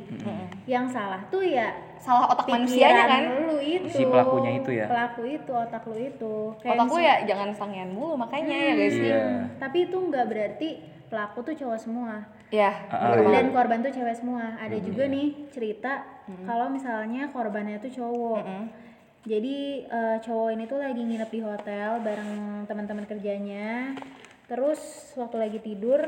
Yang 0.66 0.86
salah 0.92 1.20
tuh 1.28 1.40
ya 1.42 1.72
Salah 1.98 2.28
otak 2.30 2.48
manusianya 2.48 3.04
kan. 3.06 3.22
lu 3.44 3.60
itu. 3.60 3.88
Si 3.90 4.04
pelakunya 4.04 4.52
itu 4.56 4.72
ya? 4.74 4.86
pelaku 4.86 5.22
itu 5.26 5.52
otak 5.52 5.84
lu 5.84 5.96
itu. 5.96 6.36
Kayak 6.58 6.74
Otak 6.74 6.86
gue 6.86 6.96
misal- 6.98 7.08
ya 7.12 7.16
jangan 7.26 7.50
sangean 7.54 7.90
mulu 7.90 8.16
makanya 8.16 8.56
ya 8.56 8.74
guys 8.74 8.94
sih. 8.94 9.04
Iya. 9.06 9.24
tapi 9.56 9.78
itu 9.86 9.98
nggak 10.00 10.26
berarti 10.26 10.70
pelaku 11.06 11.38
tuh 11.42 11.56
cowok 11.58 11.76
semua. 11.78 12.14
Ya, 12.50 12.72
Ah, 12.88 13.14
bener 13.14 13.26
iya. 13.26 13.36
dan 13.36 13.48
korban 13.52 13.80
tuh 13.80 13.92
cewek 13.92 14.16
semua. 14.16 14.58
Ada 14.58 14.80
juga 14.80 15.06
nih 15.06 15.28
cerita 15.50 16.02
kalau 16.44 16.66
misalnya 16.68 17.28
korbannya 17.28 17.78
tuh 17.78 17.92
cowok 17.94 18.42
Jadi 19.28 19.84
eh, 19.84 20.18
cowok 20.24 20.50
ini 20.56 20.64
tuh 20.64 20.80
lagi 20.80 21.02
nginep 21.04 21.30
di 21.30 21.42
hotel 21.44 22.00
bareng 22.00 22.32
teman-teman 22.66 23.04
kerjanya. 23.04 23.94
Terus 24.48 24.80
waktu 25.14 25.38
lagi 25.38 25.60
tidur 25.60 26.00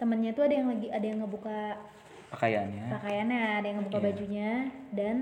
temennya 0.00 0.34
tuh 0.34 0.48
ada 0.48 0.54
yang 0.56 0.68
lagi 0.72 0.88
ada 0.90 1.06
yang 1.06 1.18
ngebuka 1.22 1.78
Pakaiannya. 2.32 2.88
pakaiannya, 2.90 3.42
ada 3.60 3.66
yang 3.68 3.78
ngebuka 3.84 4.00
Iya. 4.00 4.06
bajunya 4.08 4.50
dan 4.90 5.16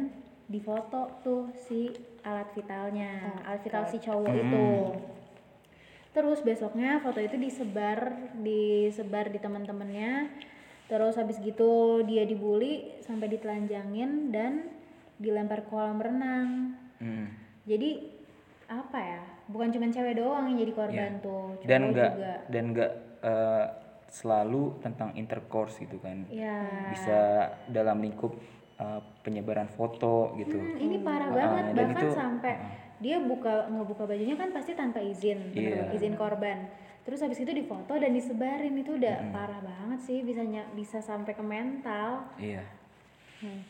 difoto 0.47 1.11
tuh 1.21 1.50
si 1.52 1.90
alat 2.23 2.49
vitalnya, 2.55 3.43
alat 3.45 3.61
vital 3.61 3.85
si 3.85 3.99
cowok 3.99 4.31
Hmm. 4.31 4.40
itu. 4.40 4.67
Terus 6.11 6.40
besoknya 6.40 6.99
foto 7.02 7.21
itu 7.21 7.37
disebar 7.37 8.14
disebar 8.40 9.29
di 9.29 9.38
teman-temannya. 9.38 10.31
Terus 10.88 11.14
habis 11.14 11.38
gitu 11.38 12.02
dia 12.02 12.25
dibully 12.25 12.99
sampai 13.02 13.29
ditelanjangin 13.29 14.33
dan 14.33 14.71
dilempar 15.19 15.62
ke 15.62 15.69
kolam 15.69 16.00
renang. 16.00 16.80
Mm. 17.00 17.26
Jadi 17.64 17.90
apa 18.66 18.99
ya? 18.99 19.21
Bukan 19.47 19.69
cuma 19.71 19.88
cewek 19.88 20.14
doang 20.14 20.47
yang 20.47 20.59
jadi 20.59 20.73
korban 20.73 20.95
Iya. 21.12 21.21
tuh, 21.21 21.42
cowok 21.54 21.66
dan 21.66 21.80
enggak 21.83 22.11
juga. 22.12 22.35
dan 22.47 22.64
enggak 22.66 22.92
eh, 23.21 23.66
selalu 24.07 24.62
tentang 24.80 25.11
intercourse 25.14 25.76
gitu 25.78 25.99
kan 25.99 26.25
Iya. 26.26 26.57
bisa 26.88 27.19
dalam 27.66 27.99
lingkup 27.99 28.33
eh, 28.76 29.00
penyebaran 29.21 29.69
foto 29.69 30.33
gitu 30.35 30.57
Hmm, 30.57 30.78
ini 30.78 30.97
parah 30.99 31.28
Ah, 31.28 31.37
banget 31.37 31.64
dan 31.71 31.87
bahkan 31.87 32.00
itu- 32.00 32.16
sampai 32.16 32.54
dia 32.99 33.16
buka 33.19 33.64
ngebuka 33.66 34.04
bajunya 34.04 34.33
kan 34.35 34.49
pasti 34.50 34.73
tanpa 34.73 35.00
izin, 35.00 35.52
Iya. 35.52 35.88
izin 35.90 36.14
korban. 36.14 36.64
Terus 37.00 37.21
habis 37.21 37.37
itu 37.38 37.49
difoto 37.50 37.92
dan 37.92 38.09
disebarin 38.11 38.73
itu 38.75 38.95
udah 38.95 39.28
parah 39.30 39.59
banget 39.59 40.00
sih 40.00 40.21
bisa 40.21 40.40
ny- 40.42 40.69
bisa 40.75 41.00
sampai 41.00 41.33
ke 41.33 41.40
mental. 41.40 42.25
iya 42.37 42.64
Hmm. 43.38 43.61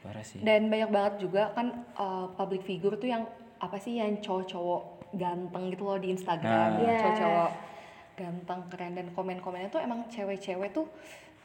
Parah 0.00 0.22
sih 0.22 0.38
Dan 0.38 0.68
banyak 0.68 0.88
banget 0.88 1.14
juga 1.20 1.50
kan 1.52 1.66
uh, 1.94 2.30
public 2.32 2.62
figure 2.62 2.94
tuh 2.94 3.06
yang 3.06 3.26
apa 3.58 3.76
sih 3.76 3.96
yang 3.96 4.18
cowok-cowok 4.18 4.82
ganteng 5.10 5.64
gitu 5.68 5.82
loh 5.82 5.96
di 5.96 6.08
Instagram, 6.10 6.68
Nah. 6.70 6.80
Iya. 6.80 6.98
cowok-cowok 6.98 7.50
ganteng 8.14 8.60
keren 8.68 8.92
dan 8.92 9.06
komen-komennya 9.10 9.68
tuh 9.68 9.80
emang 9.80 10.04
cewek-cewek 10.06 10.70
tuh 10.70 10.86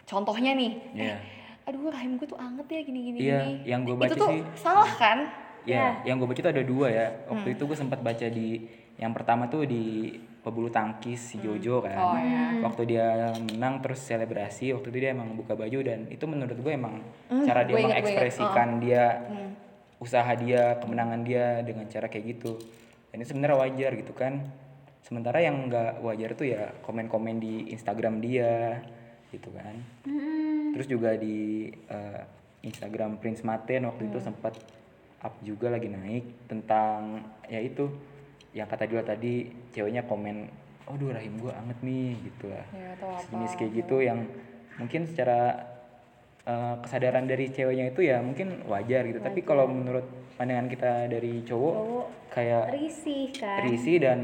contohnya 0.04 0.52
nih, 0.52 0.72
Iya. 0.92 1.16
aduh 1.64 1.88
rahim 1.88 2.18
gue 2.18 2.26
tuh 2.26 2.36
anget 2.36 2.68
ya 2.68 2.82
gini-gini 2.82 3.18
Iya, 3.20 3.40
gini. 3.40 3.54
yang 3.64 3.82
gue 3.84 3.96
baca 3.96 4.10
itu 4.10 4.18
tuh 4.18 4.30
sih- 4.30 4.46
salah 4.58 4.92
kan? 4.94 5.18
Ya, 5.64 6.04
yang 6.04 6.20
gue 6.20 6.28
baca 6.28 6.36
itu 6.36 6.52
ada 6.52 6.60
dua 6.62 6.92
ya. 6.92 7.08
Waktu 7.26 7.48
Hmm. 7.48 7.56
itu 7.56 7.64
gue 7.64 7.78
sempat 7.78 8.00
baca 8.00 8.28
di 8.28 8.68
yang 8.96 9.10
pertama 9.10 9.48
tuh 9.48 9.64
di 9.64 10.12
pebulu 10.44 10.68
tangkis 10.68 11.34
si 11.34 11.40
Jojo 11.40 11.80
kan. 11.80 11.96
Oh, 11.96 12.20
iya. 12.20 12.60
Waktu 12.60 12.82
dia 12.86 13.32
menang 13.40 13.80
terus 13.80 14.04
selebrasi, 14.04 14.76
waktu 14.76 14.92
itu 14.92 14.98
dia 15.00 15.16
emang 15.16 15.32
buka 15.34 15.56
baju 15.56 15.80
dan 15.80 16.06
itu 16.12 16.28
menurut 16.28 16.60
gue 16.60 16.74
emang 16.76 17.00
Hmm, 17.32 17.48
cara 17.48 17.64
gue 17.64 17.72
dia 17.74 17.88
mengekspresikan 17.88 18.70
dia 18.84 19.04
Hmm. 19.24 19.52
usaha 20.04 20.28
dia, 20.36 20.76
kemenangan 20.84 21.24
dia 21.24 21.64
dengan 21.64 21.88
cara 21.88 22.12
kayak 22.12 22.36
gitu. 22.38 22.60
Dan 23.10 23.24
ini 23.24 23.26
sebenarnya 23.26 23.56
wajar 23.56 23.92
gitu 23.96 24.12
kan. 24.12 24.44
Sementara 25.00 25.40
yang 25.40 25.72
nggak 25.72 26.04
wajar 26.04 26.36
tuh 26.36 26.48
ya 26.52 26.76
komen-komen 26.84 27.40
di 27.40 27.72
Instagram 27.72 28.20
dia 28.20 28.84
gitu 29.32 29.48
kan. 29.56 29.76
Terus 30.76 30.88
juga 30.92 31.16
di 31.16 31.72
eh, 31.72 32.22
Instagram 32.64 33.16
Prince 33.20 33.44
Martin 33.44 33.88
waktu 33.88 34.12
itu 34.12 34.20
sempat 34.20 34.60
up 35.24 35.36
juga 35.40 35.72
lagi 35.72 35.88
naik 35.88 36.52
tentang 36.52 37.24
ya 37.48 37.64
itu 37.64 37.88
yang 38.54 38.70
kata 38.70 38.86
dia 38.86 39.02
tadi 39.02 39.50
ceweknya 39.74 40.06
komen, 40.06 40.48
"Aduh 40.90 41.10
rahim 41.10 41.42
gua 41.42 41.58
anget 41.58 41.78
nih" 41.82 42.18
gitu 42.22 42.54
lah. 42.54 42.66
Ya. 42.74 42.94
Sejenis 43.26 43.54
kayak 43.58 43.72
gitu 43.84 43.96
yang 44.02 44.26
mungkin 44.78 45.10
secara 45.10 45.70
eh, 46.44 46.76
kesadaran 46.84 47.24
dari 47.24 47.48
ceweknya 47.50 47.96
itu 47.96 48.04
ya 48.04 48.20
mungkin 48.20 48.68
wajar 48.68 49.08
gitu. 49.08 49.24
Tapi 49.24 49.42
kalau 49.48 49.64
menurut 49.66 50.04
pandangan 50.36 50.68
kita 50.68 51.08
dari 51.08 51.40
cowok 51.46 51.74
Cowok 51.78 52.08
kayak 52.34 52.66
risih 52.74 53.24
kan. 53.32 53.58
risih 53.64 53.98
dan 54.02 54.20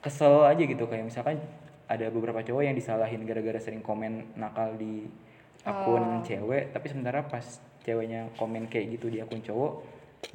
kesel 0.00 0.46
aja 0.46 0.62
gitu 0.64 0.88
kayak 0.88 1.04
misalkan 1.06 1.36
ada 1.88 2.06
beberapa 2.12 2.40
cowok 2.44 2.62
yang 2.64 2.76
disalahin 2.76 3.24
gara-gara 3.24 3.60
sering 3.60 3.84
komen 3.84 4.36
nakal 4.36 4.76
di 4.76 5.08
akun 5.66 6.22
cewek 6.24 6.72
tapi 6.72 6.86
sementara 6.88 7.24
pas 7.26 7.44
ceweknya 7.84 8.32
komen 8.36 8.68
kayak 8.70 8.96
gitu 8.96 9.12
di 9.12 9.18
akun 9.20 9.42
cowok 9.42 9.72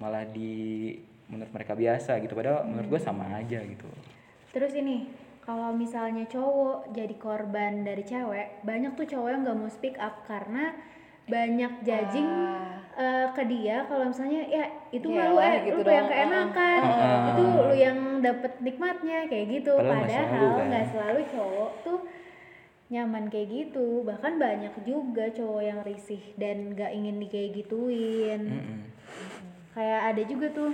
malah 0.01 0.25
di 0.30 0.94
menurut 1.32 1.51
mereka 1.56 1.74
biasa 1.74 2.20
gitu 2.20 2.34
padahal 2.36 2.68
menurut 2.68 2.98
gue 2.98 3.01
sama 3.01 3.27
aja 3.39 3.60
gitu 3.63 3.88
Terus 4.53 4.72
ini 4.77 5.10
kalau 5.44 5.75
misalnya 5.75 6.24
cowok 6.30 6.94
jadi 6.96 7.15
korban 7.20 7.84
dari 7.84 8.06
cewek, 8.06 8.63
banyak 8.63 8.96
tuh 8.96 9.10
cowok 9.10 9.27
yang 9.27 9.42
nggak 9.44 9.58
mau 9.60 9.68
speak 9.68 9.98
up 10.00 10.24
karena 10.24 10.72
banyak 11.24 11.84
judging 11.84 12.27
eh, 13.00 13.27
ke 13.32 13.44
dia 13.48 13.88
kalau 13.88 14.12
misalnya 14.12 14.44
ya 14.44 14.65
itu 14.92 15.08
Ya 15.08 15.24
mah 15.24 15.27
lu 15.32 15.36
lah, 15.39 15.51
eh, 15.51 15.60
gitu 15.68 15.80
lu 15.80 15.84
tuh 15.84 15.94
yang 15.96 16.08
dong, 16.08 16.13
keenakan, 16.15 16.82
uh-uh. 16.84 17.27
itu 17.32 17.44
lu 17.44 17.75
yang 17.75 18.00
dapet 18.22 18.53
nikmatnya 18.62 19.18
kayak 19.27 19.46
gitu. 19.51 19.74
Padahal 19.74 20.03
nggak 20.06 20.27
selalu, 20.30 20.48
kan? 20.70 20.86
selalu 20.92 21.22
cowok 21.34 21.72
tuh 21.84 22.00
nyaman 22.94 23.25
kayak 23.27 23.48
gitu. 23.50 23.88
Bahkan 24.06 24.34
banyak 24.38 24.74
juga 24.86 25.25
cowok 25.34 25.63
yang 25.65 25.80
risih 25.84 26.24
dan 26.38 26.72
nggak 26.72 26.92
ingin 26.94 27.15
di 27.20 27.27
kayak 27.27 27.51
gituin. 27.58 28.42
Mm-mm. 28.48 28.80
Kayak 29.74 30.01
ada 30.13 30.22
juga 30.30 30.48
tuh 30.53 30.72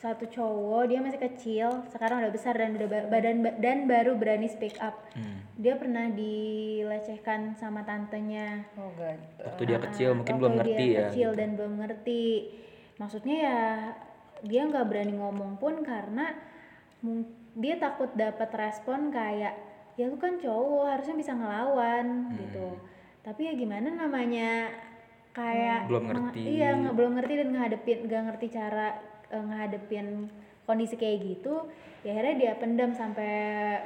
satu 0.00 0.24
cowok 0.26 0.88
dia 0.88 0.96
masih 0.98 1.20
kecil 1.20 1.68
sekarang 1.86 2.24
udah 2.24 2.32
besar 2.32 2.56
dan 2.56 2.72
udah 2.72 2.88
ba- 2.88 3.08
badan 3.10 3.36
ba- 3.38 3.52
dan 3.54 3.84
baru 3.84 4.16
berani 4.16 4.48
speak 4.48 4.80
up 4.80 4.96
Hmm. 5.12 5.44
dia 5.54 5.76
pernah 5.76 6.08
dilecehkan 6.08 7.52
sama 7.52 7.84
tantenya 7.84 8.64
Oh 8.74 8.88
god. 8.94 9.20
waktu 9.38 9.62
dia 9.66 9.78
kecil 9.78 10.08
Ah, 10.10 10.16
mungkin 10.16 10.34
waktu 10.34 10.40
belum 10.40 10.52
dia 10.54 10.60
ngerti 10.64 10.86
ya 10.86 11.00
kecil 11.04 11.28
gitu. 11.28 11.36
dan 11.36 11.48
belum 11.52 11.74
ngerti 11.78 12.24
maksudnya 12.96 13.36
ya 13.38 13.60
dia 14.40 14.62
nggak 14.64 14.86
berani 14.86 15.14
ngomong 15.14 15.52
pun 15.56 15.74
karena 15.82 16.32
dia 17.54 17.76
takut 17.76 18.08
dapat 18.14 18.48
respon 18.50 19.08
kayak 19.10 19.52
ya 19.94 20.04
lu 20.06 20.16
kan 20.16 20.36
cowok 20.36 20.84
harusnya 20.90 21.12
bisa 21.14 21.32
ngelawan 21.32 22.06
Hmm. 22.26 22.36
gitu 22.38 22.68
tapi 23.20 23.44
ya 23.44 23.52
gimana 23.52 23.92
namanya 23.92 24.72
kayak 25.30 25.84
Belum 25.86 26.08
ngerti. 26.08 26.40
iya 26.40 26.72
nggak 26.74 26.94
belum 26.94 27.12
ngerti 27.14 27.34
dan 27.36 27.48
ngadepin 27.52 27.98
nggak 28.02 28.22
ngerti 28.26 28.46
cara 28.48 28.88
eh, 29.30 29.40
ngadepin 29.40 30.28
kondisi 30.62 30.94
kayak 30.94 31.18
gitu 31.24 31.66
ya 32.00 32.12
akhirnya 32.12 32.34
dia 32.36 32.52
pendam 32.54 32.90
sampai 32.90 33.32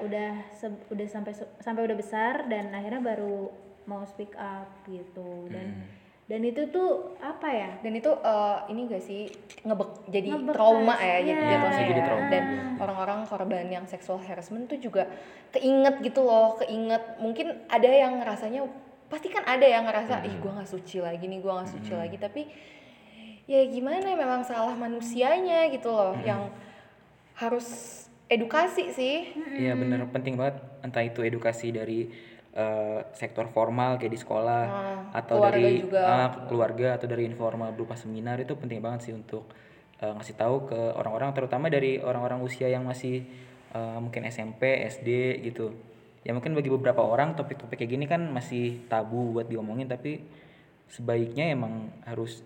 udah 0.01 0.31
se- 0.51 0.85
udah 0.89 1.07
sampai 1.07 1.33
se- 1.33 1.53
sampai 1.59 1.83
udah 1.83 1.95
besar 1.95 2.47
dan 2.47 2.71
akhirnya 2.71 3.01
baru 3.01 3.49
mau 3.85 4.05
speak 4.05 4.33
up 4.35 4.69
gitu 4.85 5.49
dan 5.49 5.67
Hmm. 5.71 5.85
dan 6.25 6.41
itu 6.41 6.65
tuh 6.67 6.91
apa 7.19 7.49
ya 7.49 7.71
Dan 7.81 7.93
itu 7.95 8.09
eh, 8.09 8.59
ini 8.69 8.81
gak 8.87 9.03
sih 9.03 9.29
ngebek 9.61 10.09
jadi 10.09 10.29
Ngebekas, 10.31 10.55
trauma 10.55 10.95
ya 10.97 11.17
jatuhnya 11.21 11.57
Bisa 11.63 11.83
jadi 11.83 11.93
ya. 11.95 12.07
trauma. 12.07 12.29
Dan 12.29 12.45
orang-orang 12.77 13.19
korban 13.25 13.67
yang 13.67 13.85
seksual 13.85 14.17
harassment 14.19 14.65
tuh 14.67 14.77
juga 14.79 15.05
keinget 15.51 16.01
gitu 16.01 16.21
loh, 16.21 16.57
keinget. 16.57 17.01
Mungkin 17.19 17.47
ada 17.67 17.85
yang 17.87 18.21
rasanya 18.21 18.65
pasti 19.07 19.29
kan 19.29 19.45
ada 19.45 19.65
yang 19.65 19.85
ngerasa 19.85 20.25
ih 20.25 20.35
gue 20.35 20.49
nggak 20.51 20.71
suci 20.71 20.97
lagi 20.99 21.25
nih, 21.25 21.39
gue 21.39 21.49
nggak 21.51 21.71
suci 21.71 21.93
lagi. 21.93 22.17
Tapi 22.19 22.43
ya 23.45 23.61
gimana 23.69 24.17
memang 24.17 24.41
salah 24.43 24.73
manusianya 24.73 25.69
gitu 25.69 25.93
loh 25.93 26.17
yang 26.25 26.49
harus 27.37 28.01
edukasi 28.31 28.89
sih. 28.95 29.17
Iya 29.37 29.77
bener 29.77 30.09
penting 30.09 30.41
banget 30.41 30.57
entah 30.81 31.05
itu 31.05 31.21
edukasi 31.21 31.75
dari 31.75 32.09
eh, 32.55 33.01
sektor 33.13 33.51
formal 33.53 33.99
kayak 34.01 34.13
di 34.15 34.21
sekolah 34.21 34.63
Nah, 34.65 35.01
atau 35.13 35.43
dari 35.43 35.83
juga. 35.83 36.03
ah, 36.03 36.29
keluarga 36.49 36.97
atau 36.97 37.07
dari 37.11 37.27
informal 37.27 37.75
berupa 37.75 37.99
seminar 37.99 38.39
itu 38.41 38.55
penting 38.57 38.79
banget 38.81 39.11
sih 39.11 39.15
untuk 39.15 39.51
eh, 40.01 40.09
ngasih 40.15 40.37
tahu 40.39 40.71
ke 40.71 40.81
orang-orang 40.97 41.35
terutama 41.35 41.67
dari 41.69 41.99
orang-orang 42.01 42.41
usia 42.41 42.71
yang 42.71 42.87
masih 42.87 43.27
eh, 43.75 43.99
mungkin 44.01 44.25
SMP, 44.31 44.87
SD 44.89 45.43
gitu. 45.45 45.75
Ya 46.25 46.33
mungkin 46.33 46.57
bagi 46.57 46.73
beberapa 46.73 47.05
orang 47.05 47.37
topik-topik 47.37 47.77
kayak 47.77 47.91
gini 47.93 48.07
kan 48.09 48.25
masih 48.33 48.89
tabu 48.89 49.37
buat 49.37 49.45
diomongin 49.45 49.85
tapi 49.85 50.25
sebaiknya 50.89 51.53
emang 51.53 51.93
harus 52.09 52.41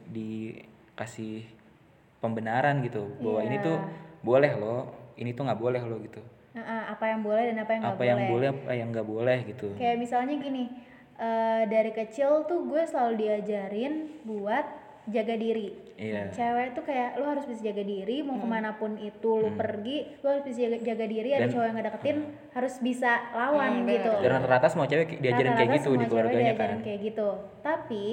dikasih 0.99 1.47
pembenaran 2.19 2.83
gitu 2.83 3.07
bahwa 3.23 3.47
ini 3.47 3.55
Iya. 3.55 3.67
tuh 3.71 3.79
boleh 4.19 4.53
loh, 4.59 4.81
ini 5.15 5.31
tuh 5.31 5.47
nggak 5.47 5.61
boleh 5.63 5.79
loh 5.79 6.03
gitu. 6.03 6.19
Nah, 6.59 6.65
ah, 6.67 6.85
apa 6.91 7.07
yang 7.07 7.23
boleh 7.23 7.43
dan 7.47 7.63
apa 7.63 7.71
yang 7.71 7.83
nggak 7.87 7.95
apa 7.95 8.03
boleh 8.03 8.11
yang 8.11 8.21
boleh. 8.27 8.49
apa 8.51 8.73
yang 8.75 8.89
nggak 8.91 9.07
boleh 9.07 9.39
gitu. 9.47 9.69
Kayak 9.79 9.97
misalnya 9.97 10.35
gini 10.35 10.65
eh, 11.15 11.63
dari 11.67 11.91
kecil 11.93 12.47
tuh 12.47 12.67
gue 12.67 12.83
selalu 12.85 13.15
diajarin 13.17 13.95
buat 14.23 14.67
jaga 15.07 15.35
diri. 15.35 15.71
Iya. 15.95 16.31
Cewek 16.31 16.75
tuh 16.75 16.83
kayak 16.85 17.15
lu 17.15 17.27
harus 17.27 17.43
bisa 17.43 17.63
jaga 17.65 17.81
diri 17.81 18.21
mau 18.21 18.37
ke 18.37 18.45
mana 18.45 18.75
pun 18.75 18.95
itu 18.95 19.31
lu 19.35 19.55
pergi 19.55 20.19
lu 20.19 20.27
harus 20.29 20.43
bisa 20.43 20.59
jaga, 20.61 20.79
jaga 20.85 21.05
diri 21.07 21.31
ada 21.33 21.47
Dan- 21.47 21.55
cowok 21.55 21.65
yang 21.65 21.77
ngedeketin 21.77 22.19
harus 22.53 22.75
bisa 22.79 23.11
lawan 23.33 23.71
Hmm, 23.79 23.87
gitu. 23.89 24.13
dan 24.17 24.31
rata-rata 24.33 24.67
semua 24.69 24.87
cewek 24.87 25.07
diajarin 25.17 25.55
kayak 25.55 25.63
Rata-rata 25.65 25.75
gitu 25.77 25.91
di 25.93 26.07
keluarganya 26.07 26.43
diajarin 26.53 26.75
kan 26.75 26.85
kayak 26.85 27.01
gitu. 27.05 27.29
Tapi 27.61 28.07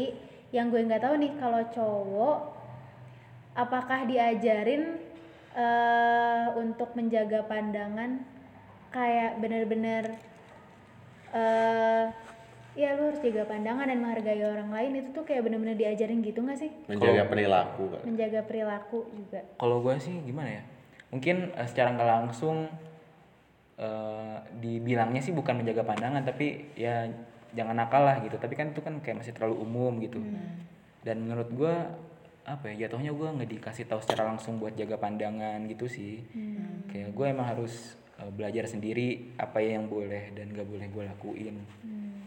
yang 0.50 0.70
gue 0.70 0.82
nggak 0.84 1.01
tahu 1.01 1.15
nih 1.20 1.32
kalau 1.36 1.62
cowok 1.68 2.38
apakah 3.55 4.03
diajarin 4.05 5.00
eh 5.55 6.47
untuk 6.59 6.91
menjaga 7.00 7.47
pandangan 7.47 8.19
kayak 8.91 9.39
bener-bener 9.39 10.19
eh 11.31 12.12
ya 12.75 12.91
lu 13.00 13.07
harus 13.07 13.24
jaga 13.24 13.47
pandangan 13.47 13.88
dan 13.88 14.03
menghargai 14.03 14.43
orang 14.43 14.67
lain 14.67 14.91
itu 15.00 15.09
tuh 15.15 15.24
kayak 15.24 15.47
bener-bener 15.47 15.79
diajarin 15.79 16.19
gitu 16.19 16.43
nggak 16.43 16.59
sih 16.59 16.71
menjaga 16.91 17.24
perilaku 17.31 17.83
kan 17.88 18.01
menjaga 18.03 18.43
perilaku 18.43 19.07
juga 19.15 19.39
Kalau 19.55 19.79
gue 19.79 19.95
sih 19.95 20.15
gimana 20.27 20.59
ya? 20.59 20.63
Mungkin 21.15 21.55
eh, 21.55 21.67
secara 21.71 21.95
nggak 21.95 22.09
langsung 22.19 22.67
eh, 23.79 24.38
dibilangnya 24.59 25.24
sih 25.24 25.31
bukan 25.31 25.63
menjaga 25.63 25.88
pandangan 25.88 26.27
tapi 26.27 26.75
ya 26.75 27.07
jangan 27.55 27.79
nakal 27.79 28.03
lah 28.03 28.19
gitu. 28.19 28.35
Tapi 28.35 28.53
kan 28.59 28.75
itu 28.75 28.83
kan 28.83 29.00
kayak 29.00 29.24
masih 29.24 29.31
terlalu 29.31 29.55
umum 29.63 29.95
gitu. 30.03 30.19
Dan 31.07 31.24
menurut 31.24 31.47
gue 31.55 31.75
apa 32.46 32.70
ya 32.70 32.86
jatuhnya 32.86 33.10
gue 33.10 33.25
nggak 33.25 33.50
dikasih 33.58 33.90
tahu 33.90 34.00
secara 34.06 34.30
langsung 34.30 34.62
buat 34.62 34.78
jaga 34.78 35.02
pandangan 35.02 35.66
gitu 35.66 35.90
sih. 35.90 36.22
Kayak 36.94 37.18
gue 37.18 37.25
emang 37.25 37.48
harus 37.50 37.98
eh, 38.22 38.30
belajar 38.30 38.70
sendiri 38.70 39.34
apa 39.42 39.58
yang 39.66 39.90
boleh 39.90 40.30
dan 40.38 40.54
gak 40.54 40.70
boleh 40.70 40.86
gue 40.88 41.04
lakuin. 41.10 41.56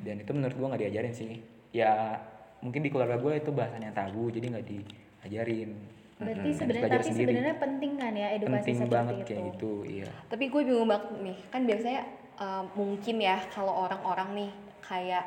Dan 0.02 0.14
itu 0.18 0.30
menurut 0.34 0.54
gue 0.58 0.66
nggak 0.74 0.82
diajarin 0.82 1.14
sih. 1.14 1.38
Ya 1.70 2.18
mungkin 2.58 2.82
di 2.82 2.90
keluarga 2.90 3.14
gue 3.22 3.38
itu 3.38 3.50
bahasannya 3.54 3.94
tabu 3.94 4.26
jadi 4.34 4.46
nggak 4.58 4.66
diajarin. 4.66 5.70
berarti 6.18 6.50
Dan 6.50 6.58
sebenarnya 6.58 6.90
tapi 6.98 7.10
sebenarnya 7.14 7.56
penting 7.62 7.92
kan 7.94 8.12
ya 8.18 8.28
edukasi 8.34 8.58
penting 8.58 8.74
seperti 8.74 8.94
banget 8.98 9.14
itu 9.14 9.22
kayak 9.22 9.42
gitu 9.54 9.72
iya 9.86 10.10
Tapi 10.26 10.44
gue 10.50 10.62
bingung 10.66 10.90
banget 10.90 11.10
nih, 11.22 11.38
kan 11.46 11.62
biasanya 11.62 12.02
uh, 12.42 12.64
mungkin 12.74 13.16
ya 13.22 13.36
kalau 13.54 13.74
orang-orang 13.86 14.28
nih 14.34 14.50
kayak 14.82 15.24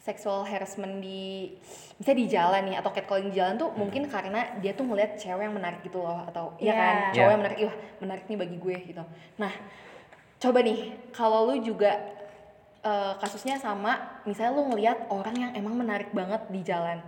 sexual 0.00 0.42
harassment 0.42 0.98
di 0.98 1.52
bisa 1.94 2.12
di 2.12 2.24
jalan 2.24 2.64
nih 2.64 2.76
atau 2.76 2.88
catcalling 2.88 3.28
di 3.28 3.36
jalan 3.36 3.54
tuh 3.54 3.68
mungkin 3.72 4.08
karena 4.08 4.56
dia 4.56 4.72
tuh 4.72 4.82
ngeliat 4.82 5.14
cewek 5.14 5.44
yang 5.44 5.52
menarik 5.52 5.80
gitu 5.80 6.00
loh 6.00 6.24
atau 6.24 6.56
iya 6.56 6.66
Iya. 6.66 6.74
kan 6.74 6.94
Iya. 6.96 7.12
cowok 7.12 7.30
yang 7.30 7.40
menarik, 7.40 7.58
wah 7.62 7.76
menarik 8.00 8.24
nih 8.24 8.38
bagi 8.38 8.56
gue 8.56 8.76
gitu. 8.88 9.02
Nah 9.36 9.52
coba 10.36 10.58
nih 10.60 10.78
kalau 11.12 11.44
lu 11.44 11.60
juga 11.60 12.00
uh, 12.80 13.12
kasusnya 13.20 13.60
sama, 13.60 13.92
misalnya 14.24 14.56
lu 14.56 14.72
ngeliat 14.72 15.04
orang 15.08 15.36
yang 15.36 15.50
emang 15.52 15.76
menarik 15.76 16.08
banget 16.10 16.40
di 16.48 16.64
jalan, 16.64 17.04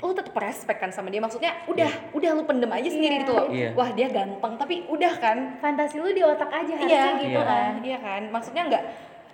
lu 0.00 0.10
tetep 0.10 0.32
respect 0.32 0.80
kan 0.80 0.88
sama 0.88 1.12
dia 1.12 1.20
maksudnya 1.20 1.52
udah 1.68 1.92
udah 2.10 2.30
lu 2.32 2.42
pendem 2.42 2.72
aja 2.72 2.88
sendiri 2.88 3.12
Iya, 3.12 3.22
gitu 3.22 3.32
loh. 3.36 3.46
Iya. 3.52 3.68
Wah 3.76 3.90
dia 3.92 4.08
ganteng 4.08 4.56
tapi 4.56 4.88
udah 4.88 5.12
kan 5.20 5.38
fantasi 5.60 6.00
lu 6.00 6.08
di 6.08 6.24
otak 6.24 6.48
aja 6.48 6.72
harusnya 6.72 6.88
iya 6.88 7.20
gitu 7.20 7.36
Iya. 7.36 7.44
kan 7.44 7.72
iya 7.84 7.98
kan 8.00 8.22
maksudnya 8.26 8.62
nggak 8.66 8.84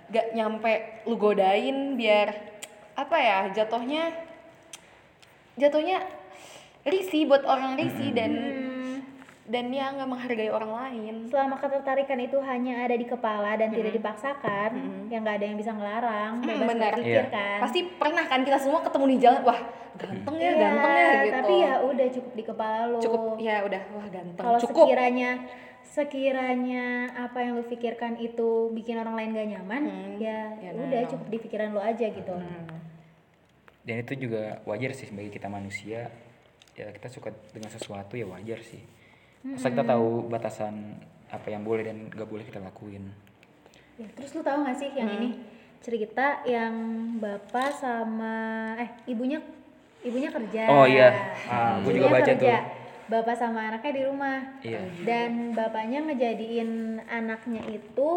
nggak 0.09 0.25
nyampe 0.35 0.73
lu 1.05 1.15
godain 1.15 1.95
biar 1.95 2.27
apa 2.99 3.15
ya 3.15 3.39
jatuhnya 3.53 4.11
jatuhnya 5.55 6.03
risih 6.83 7.23
buat 7.25 7.43
orang 7.43 7.75
risih 7.75 8.11
dan 8.11 8.31
Hmm. 8.31 8.97
dan 9.47 9.65
ya 9.69 9.89
nggak 9.89 10.05
menghargai 10.05 10.47
orang 10.47 10.69
lain. 10.69 11.25
Selama 11.25 11.57
ketertarikan 11.57 12.19
itu 12.19 12.37
hanya 12.39 12.85
ada 12.85 12.93
di 12.93 13.03
kepala 13.03 13.55
dan 13.55 13.69
tidak 13.69 13.91
dipaksakan 13.91 14.71
ya 15.07 15.17
nggak 15.17 15.35
ada 15.35 15.45
yang 15.45 15.57
bisa 15.57 15.71
ngelarang 15.71 16.33
Hmm, 16.37 16.45
bebas 16.45 16.67
benar. 16.69 16.91
berpikir 16.93 17.25
kan. 17.29 17.59
Pasti 17.59 17.79
pernah 17.91 18.23
kan 18.23 18.39
kita 18.41 18.57
semua 18.57 18.79
ketemu 18.79 19.05
di 19.07 19.17
jalan 19.17 19.41
wah 19.43 19.59
ganteng 19.95 20.35
ya 20.35 20.43
Iya, 20.45 20.53
ganteng 20.55 20.93
ya 20.93 21.09
gitu. 21.09 21.33
tapi 21.33 21.53
ya 21.57 21.73
udah 21.81 22.07
cukup 22.11 22.31
di 22.31 22.43
kepala 22.45 22.79
lu. 22.85 22.99
Cukup 22.99 23.21
ya 23.39 23.55
udah 23.63 23.81
wah 23.89 24.07
ganteng 24.07 24.43
kalau 24.43 24.59
cukup. 24.59 24.85
sekiranya 24.85 25.29
sekiranya 25.81 26.85
apa 27.17 27.37
yang 27.41 27.51
lu 27.53 27.65
pikirkan 27.65 28.13
itu 28.17 28.49
bikin 28.71 28.95
orang 28.95 29.17
lain 29.17 29.33
gak 29.33 29.49
nyaman 29.49 29.81
Hmm, 29.83 30.13
ya, 30.17 30.53
ya 30.59 30.71
udah 30.73 31.01
no. 31.01 31.09
cukup 31.09 31.27
di 31.27 31.37
pikiran 31.39 31.67
lu 31.71 31.81
aja 31.81 32.05
gitu 32.05 32.33
dan 33.83 33.95
itu 34.03 34.27
juga 34.27 34.59
wajar 34.67 34.91
sih 34.91 35.07
sebagai 35.07 35.31
kita 35.31 35.47
manusia 35.47 36.11
ya 36.75 36.87
kita 36.95 37.07
suka 37.11 37.31
dengan 37.51 37.71
sesuatu 37.71 38.15
ya 38.15 38.27
wajar 38.27 38.59
sih 38.63 38.83
asal 39.55 39.71
kita 39.71 39.87
tahu 39.87 40.27
batasan 40.27 40.99
apa 41.31 41.47
yang 41.47 41.63
boleh 41.63 41.87
dan 41.87 42.11
gak 42.11 42.27
boleh 42.27 42.43
kita 42.43 42.59
lakuin 42.59 43.07
Ya, 43.99 44.07
terus 44.15 44.31
lu 44.31 44.39
tahu 44.39 44.63
gak 44.63 44.79
sih 44.79 44.95
yang 44.95 45.11
ini 45.11 45.35
cerita 45.83 46.39
yang 46.47 46.71
bapak 47.19 47.75
sama 47.75 48.71
eh 48.79 48.87
ibunya 49.11 49.43
ibunya 49.99 50.31
kerja. 50.31 50.71
Oh, 50.71 50.87
iya. 50.87 51.35
Ah, 51.51 51.83
gua 51.83 51.91
juga 51.91 52.07
baca 52.07 52.31
kerja. 52.31 52.39
tuh. 52.39 52.63
Bapak 53.11 53.35
sama 53.35 53.67
anaknya 53.67 53.91
di 53.99 54.03
rumah. 54.07 54.39
Iya. 54.63 54.79
Dan 55.03 55.51
bapaknya 55.51 55.99
ngejadiin 56.07 57.03
anaknya 57.11 57.67
itu 57.67 58.09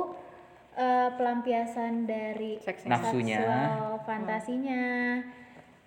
eh, 0.78 1.10
pelampiasan 1.18 2.06
dari 2.06 2.62
Seksnya. 2.62 2.94
Nafsunya. 2.94 3.38
seksual 3.42 3.82
fantasinya. 4.06 4.84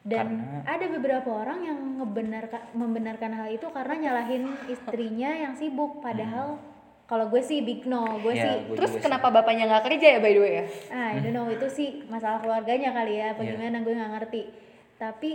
Dan 0.06 0.38
Karena- 0.38 0.62
ada 0.64 0.86
beberapa 0.88 1.30
orang 1.36 1.60
yang 1.62 1.80
ngebenarkan 1.98 2.62
membenarkan 2.72 3.32
hal 3.34 3.50
itu 3.50 3.66
karena 3.68 3.94
nyalahin 4.00 4.46
istrinya 4.68 5.34
yang 5.34 5.58
sibuk 5.58 5.98
padahal 5.98 6.62
kalau 7.04 7.26
gue 7.28 7.38
sih 7.40 7.62
big 7.62 7.86
no, 7.86 8.18
gue 8.20 8.32
Iya, 8.32 8.44
sih 8.44 8.54
gua 8.64 8.76
terus 8.78 8.92
juga 8.92 8.98
sih. 8.98 9.04
kenapa 9.04 9.28
bapaknya 9.30 9.66
nggak 9.66 9.84
kerja 9.84 10.08
ya 10.08 10.20
by 10.20 10.32
the 10.32 10.40
way 10.40 10.54
ya 10.56 10.66
Ah, 10.90 11.10
I 11.10 11.20
don't 11.20 11.34
know 11.34 11.46
itu 11.48 11.66
sih 11.68 11.90
masalah 12.06 12.38
keluarganya 12.38 12.94
kali 12.94 13.14
ya, 13.16 13.34
apa 13.34 13.42
Iya. 13.42 13.50
gimana 13.52 13.78
gue 13.82 13.94
nggak 13.94 14.12
ngerti. 14.16 14.42
Tapi 14.96 15.32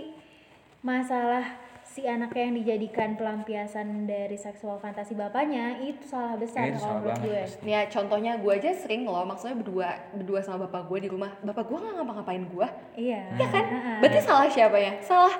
masalah 0.80 1.44
si 1.90 2.06
anaknya 2.06 2.42
yang 2.44 2.56
dijadikan 2.56 3.10
pelampiasan 3.14 4.06
dari 4.06 4.36
seksual 4.36 4.78
fantasi 4.78 5.10
bapaknya 5.12 5.74
itu 5.80 6.06
salah 6.06 6.34
besar 6.34 6.70
kalau 6.70 6.78
salah 6.78 6.94
menurut 6.96 7.10
banget, 7.12 7.26
gue. 7.26 7.40
pasti. 7.42 7.66
ya 7.66 7.80
contohnya 7.88 8.32
gue 8.36 8.52
aja 8.54 8.70
sering 8.72 9.02
loh 9.04 9.24
maksudnya 9.24 9.56
berdua 9.56 9.88
berdua 10.12 10.38
sama 10.38 10.64
bapak 10.64 10.86
gue 10.86 10.98
di 11.00 11.08
rumah 11.08 11.34
bapak 11.40 11.66
gue 11.66 11.76
nggak 11.76 11.94
ngapa-ngapain 11.96 12.44
gue 12.46 12.66
Iya. 12.96 13.20
Iya 13.32 13.46
kan? 13.48 13.64
Ah. 13.66 13.98
Berarti 13.98 14.18
salah 14.20 14.46
siapa 14.46 14.76
ya? 14.76 14.92
Salah 15.00 15.34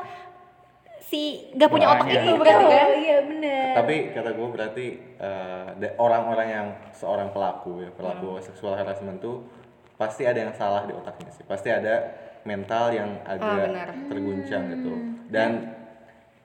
si 1.01 1.23
nggak 1.53 1.71
punya 1.71 1.87
otak 1.89 2.07
itu 2.09 2.33
berarti 2.33 2.65
kan? 2.67 2.83
Oh, 2.85 2.95
iya 2.97 3.19
bener. 3.23 3.67
tapi 3.73 3.95
kata 4.11 4.31
gue 4.33 4.49
berarti 4.49 4.87
eh, 5.17 5.67
orang-orang 5.97 6.49
yang 6.49 6.67
seorang 6.93 7.31
pelaku 7.31 7.81
ya 7.81 7.91
pelaku 7.91 8.27
Hmm. 8.33 8.43
seksual 8.43 8.75
harassment 8.75 9.19
tuh 9.19 9.47
pasti 9.95 10.23
ada 10.23 10.39
yang 10.41 10.53
salah 10.53 10.83
di 10.83 10.93
otaknya 10.93 11.31
sih 11.31 11.43
pasti 11.45 11.69
ada 11.69 12.11
mental 12.43 12.91
yang 12.91 13.11
agak 13.23 13.45
Ah, 13.45 13.67
benar. 13.67 13.89
terguncang 14.07 14.63
gitu 14.69 14.91
Hmm. 14.91 15.31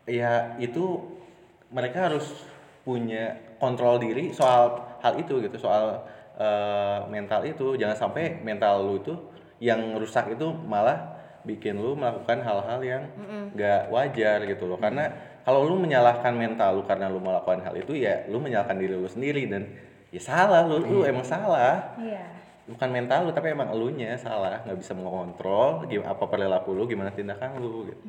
Ya 0.06 0.58
itu 0.62 1.02
mereka 1.74 2.10
harus 2.10 2.26
punya 2.86 3.34
kontrol 3.58 3.98
diri 3.98 4.30
soal 4.30 4.78
hal 5.02 5.18
itu 5.18 5.42
gitu 5.42 5.58
soal 5.58 6.06
eh, 6.38 7.00
mental 7.10 7.42
itu. 7.46 7.74
Jangan 7.76 7.98
sampai 7.98 8.42
mental 8.46 8.86
lu 8.86 9.02
itu 9.02 9.14
yang 9.58 9.98
rusak 9.98 10.38
itu 10.38 10.54
malah 10.54 11.18
bikin 11.46 11.78
lu 11.78 11.94
melakukan 11.94 12.42
hal-hal 12.42 12.80
yang 12.82 13.04
nggak 13.54 13.90
wajar 13.90 14.46
gitu 14.46 14.66
loh. 14.70 14.78
Karena 14.78 15.10
kalau 15.46 15.66
lu 15.66 15.78
menyalahkan 15.78 16.34
mental 16.34 16.82
lu 16.82 16.84
karena 16.86 17.10
lu 17.10 17.22
melakukan 17.22 17.62
hal 17.62 17.74
itu 17.78 17.94
ya 17.98 18.26
lu 18.30 18.42
menyalahkan 18.42 18.78
diri 18.78 18.98
lu 18.98 19.10
sendiri 19.10 19.46
dan 19.46 19.70
ya 20.10 20.22
salah 20.22 20.66
lu 20.66 20.82
lu 20.82 21.00
emang 21.06 21.26
salah. 21.26 21.98
Iya. 22.02 22.34
bukan 22.66 22.90
mental 22.90 23.30
lu 23.30 23.32
tapi 23.32 23.54
emang 23.54 23.70
elunya 23.70 24.18
salah 24.18 24.58
nggak 24.66 24.82
bisa 24.82 24.98
mengontrol 24.98 25.86
gimana 25.86 26.18
apa 26.18 26.26
perilaku 26.26 26.74
lu 26.74 26.90
gimana 26.90 27.14
tindakan 27.14 27.62
lu 27.62 27.94
gitu 27.94 28.02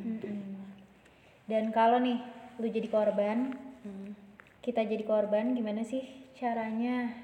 Dan 1.47 1.71
kalau 1.71 1.99
nih 1.99 2.19
lu 2.59 2.67
jadi 2.67 2.87
korban, 2.87 3.55
Hmm. 3.83 4.13
kita 4.61 4.83
jadi 4.83 5.03
korban 5.03 5.55
gimana 5.55 5.81
sih 5.81 6.03
caranya 6.35 7.15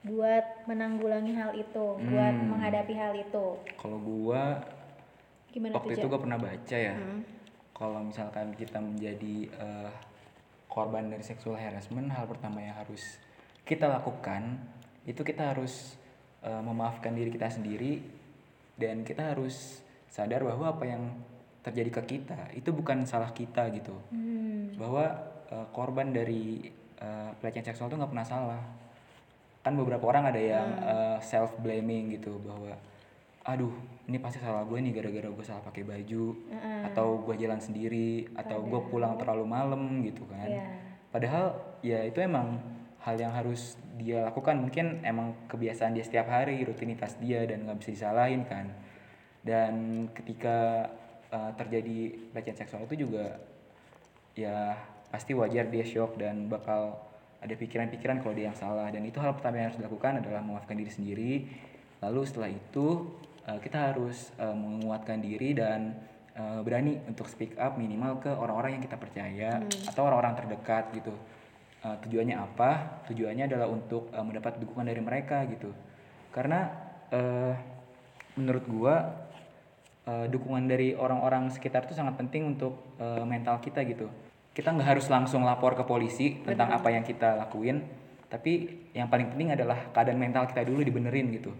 buat 0.00 0.64
menanggulangi 0.64 1.34
hal 1.34 1.50
itu, 1.52 1.86
buat 1.98 2.34
Hmm. 2.38 2.54
menghadapi 2.54 2.94
hal 2.94 3.18
itu? 3.18 3.46
kalau 3.74 3.98
gua 3.98 4.62
Gimana 5.50 5.74
waktu 5.74 5.96
tuh, 5.96 6.00
itu 6.00 6.06
gue 6.06 6.20
pernah 6.20 6.38
baca 6.38 6.76
ya 6.76 6.94
kalau 7.72 8.04
misalkan 8.04 8.54
kita 8.54 8.78
menjadi 8.78 9.48
eh, 9.48 9.90
korban 10.68 11.08
dari 11.08 11.24
seksual 11.24 11.56
harassment 11.56 12.12
hal 12.12 12.28
pertama 12.28 12.60
yang 12.60 12.76
harus 12.76 13.16
kita 13.64 13.88
lakukan 13.88 14.60
itu 15.02 15.24
kita 15.24 15.56
harus 15.56 15.96
eh, 16.44 16.62
memaafkan 16.62 17.16
diri 17.16 17.32
kita 17.32 17.48
sendiri 17.48 17.98
dan 18.76 19.02
kita 19.02 19.34
harus 19.34 19.82
sadar 20.06 20.44
bahwa 20.44 20.68
apa 20.70 20.84
yang 20.84 21.02
terjadi 21.68 21.90
ke 22.00 22.02
kita 22.16 22.52
itu 22.56 22.72
bukan 22.72 23.04
salah 23.04 23.30
kita 23.32 23.68
gitu. 23.74 23.94
Hmm. 24.10 24.74
bahwa 24.78 25.04
eh, 25.50 25.66
korban 25.74 26.10
dari 26.14 26.70
eh, 26.98 27.30
pelecehan 27.38 27.66
seksual 27.66 27.92
itu 27.92 27.96
nggak 28.00 28.12
pernah 28.12 28.28
salah. 28.28 28.62
Kan 29.62 29.74
beberapa 29.76 30.08
orang 30.08 30.32
ada 30.32 30.40
yang 30.40 30.68
self 31.20 31.60
blaming 31.60 32.14
gitu 32.16 32.40
bahwa 32.40 32.72
aduh 33.44 33.74
ini 34.08 34.16
pasti 34.16 34.40
salah 34.40 34.64
gue 34.64 34.78
nih 34.80 34.96
gara-gara 34.96 35.28
gue 35.28 35.44
salah 35.44 35.60
pakai 35.60 35.84
baju 35.84 36.24
atau 36.88 37.20
gue 37.26 37.34
jalan 37.36 37.60
sendiri 37.60 38.32
atau 38.38 38.64
gue 38.64 38.80
pulang 38.88 39.18
terlalu 39.20 39.44
malam 39.44 40.00
gitu 40.06 40.24
kan. 40.30 40.48
Iya. 40.48 40.66
padahal 41.12 41.44
ya 41.84 42.00
itu 42.06 42.20
emang 42.22 42.60
hal 43.02 43.16
yang 43.18 43.32
harus 43.34 43.80
dia 43.98 44.28
lakukan. 44.28 44.60
Mungkin 44.60 45.02
emang 45.02 45.34
kebiasaan 45.50 45.96
dia 45.96 46.04
setiap 46.04 46.28
hari 46.28 46.62
rutinitas 46.62 47.16
dia 47.18 47.42
dan 47.48 47.66
nggak 47.66 47.78
bisa 47.80 47.90
disalahin 47.94 48.44
kan. 48.44 48.70
Dan 49.42 50.06
ketika 50.14 50.90
uh, 51.32 51.52
terjadi 51.56 52.16
pelecehan 52.32 52.56
seksual 52.56 52.84
itu 52.88 53.08
juga 53.08 53.40
ya 54.38 54.76
pasti 55.08 55.32
wajar 55.32 55.66
dia 55.72 55.82
shock 55.82 56.20
dan 56.20 56.46
bakal 56.46 57.08
ada 57.38 57.54
pikiran-pikiran 57.54 58.18
kalau 58.22 58.34
dia 58.34 58.50
yang 58.50 58.58
salah. 58.58 58.90
Dan 58.90 59.06
itu 59.06 59.18
hal 59.22 59.34
pertama 59.34 59.62
yang 59.62 59.70
harus 59.70 59.78
dilakukan 59.78 60.22
adalah 60.22 60.42
memaafkan 60.42 60.76
diri 60.78 60.92
sendiri. 60.92 61.32
Lalu 62.02 62.20
setelah 62.26 62.50
itu 62.50 62.86
uh, 63.46 63.58
kita 63.62 63.94
harus 63.94 64.30
uh, 64.38 64.54
menguatkan 64.54 65.22
diri 65.22 65.54
dan 65.54 65.94
uh, 66.34 66.60
berani 66.62 66.98
untuk 67.06 67.30
speak 67.30 67.54
up 67.58 67.78
minimal 67.78 68.18
ke 68.22 68.30
orang-orang 68.30 68.78
yang 68.78 68.82
kita 68.82 68.96
percaya 68.98 69.50
atau 69.86 70.02
orang-orang 70.06 70.34
terdekat 70.38 70.84
gitu. 70.94 71.14
Uh, 71.78 71.94
tujuannya 72.02 72.34
apa? 72.34 73.02
Tujuannya 73.06 73.46
adalah 73.46 73.70
untuk 73.70 74.10
uh, 74.10 74.22
mendapat 74.22 74.58
dukungan 74.58 74.86
dari 74.90 75.02
mereka 75.02 75.46
gitu. 75.46 75.70
Karena 76.34 76.66
uh, 77.14 77.54
menurut 78.34 78.64
gua 78.66 78.94
eh, 80.08 80.26
dukungan 80.32 80.64
dari 80.64 80.96
orang-orang 80.96 81.52
sekitar 81.52 81.84
itu 81.84 81.92
sangat 81.92 82.16
penting 82.16 82.56
untuk 82.56 82.96
eh, 82.96 83.24
mental 83.28 83.60
kita 83.60 83.84
gitu. 83.84 84.08
Kita 84.56 84.72
nggak 84.72 84.88
harus 84.96 85.06
langsung 85.12 85.44
lapor 85.44 85.76
ke 85.76 85.84
polisi 85.84 86.40
tentang 86.40 86.72
apa 86.72 86.88
yang 86.88 87.04
kita 87.04 87.36
lakuin, 87.36 87.84
tapi 88.26 88.66
yang 88.96 89.06
paling 89.06 89.30
penting 89.30 89.54
adalah 89.54 89.92
keadaan 89.94 90.18
mental 90.18 90.48
kita 90.50 90.66
dulu 90.66 90.82
dibenerin 90.82 91.30
gitu. 91.30 91.52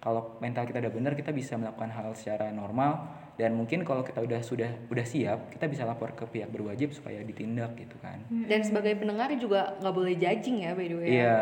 Kalau 0.00 0.40
mental 0.40 0.64
kita 0.64 0.80
udah 0.80 0.92
bener, 0.96 1.12
kita 1.12 1.28
bisa 1.30 1.60
melakukan 1.60 1.92
hal 1.92 2.08
secara 2.16 2.48
normal 2.48 3.20
dan 3.40 3.56
mungkin 3.56 3.88
kalau 3.88 4.04
kita 4.04 4.20
udah 4.20 4.40
sudah 4.44 4.68
udah 4.92 5.06
siap, 5.08 5.48
kita 5.56 5.64
bisa 5.64 5.88
lapor 5.88 6.12
ke 6.12 6.28
pihak 6.28 6.52
berwajib 6.52 6.92
supaya 6.92 7.24
ditindak 7.24 7.72
gitu 7.80 7.96
kan. 8.04 8.20
Dan 8.28 8.60
sebagai 8.60 9.00
pendengar 9.00 9.32
juga 9.40 9.80
nggak 9.80 9.94
boleh 9.96 10.14
judging 10.20 10.60
ya 10.60 10.76
by 10.76 10.86
the 10.92 10.96
way. 11.00 11.08
Iya. 11.24 11.36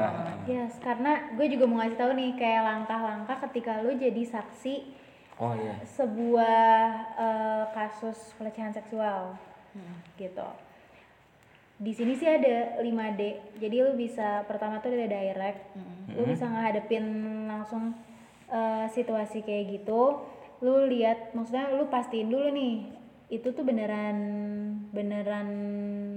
Yes, 0.47 0.79
karena 0.79 1.35
gue 1.35 1.47
juga 1.51 1.67
mau 1.67 1.83
ngasih 1.83 1.99
tahu 1.99 2.11
nih 2.15 2.31
kayak 2.39 2.63
langkah-langkah 2.63 3.37
ketika 3.51 3.83
lu 3.83 3.99
jadi 3.99 4.23
saksi 4.31 4.75
Oh 5.39 5.55
iya. 5.55 5.79
sebuah 5.87 6.83
eh, 7.15 7.65
kasus 7.71 8.35
pelecehan 8.35 8.71
seksual 8.71 9.39
gitu. 10.15 10.49
Di 11.79 11.95
sini 11.95 12.13
sih 12.13 12.27
ada 12.27 12.75
5D. 12.77 13.21
Jadi 13.57 13.77
lu 13.79 13.95
bisa 13.95 14.43
pertama 14.45 14.79
tuh 14.79 14.91
ada 14.91 15.07
direct. 15.09 15.63
Lu 16.11 16.27
bisa 16.27 16.43
ngadepin 16.45 17.07
langsung 17.47 17.95
eh, 18.49 18.87
situasi 18.89 19.41
kayak 19.41 19.79
gitu. 19.79 20.27
Lu 20.59 20.75
lihat 20.85 21.31
maksudnya 21.33 21.71
lu 21.71 21.87
pastiin 21.87 22.27
dulu 22.27 22.51
nih 22.51 22.91
itu 23.29 23.47
tuh 23.49 23.63
beneran 23.63 24.17
beneran 24.91 25.47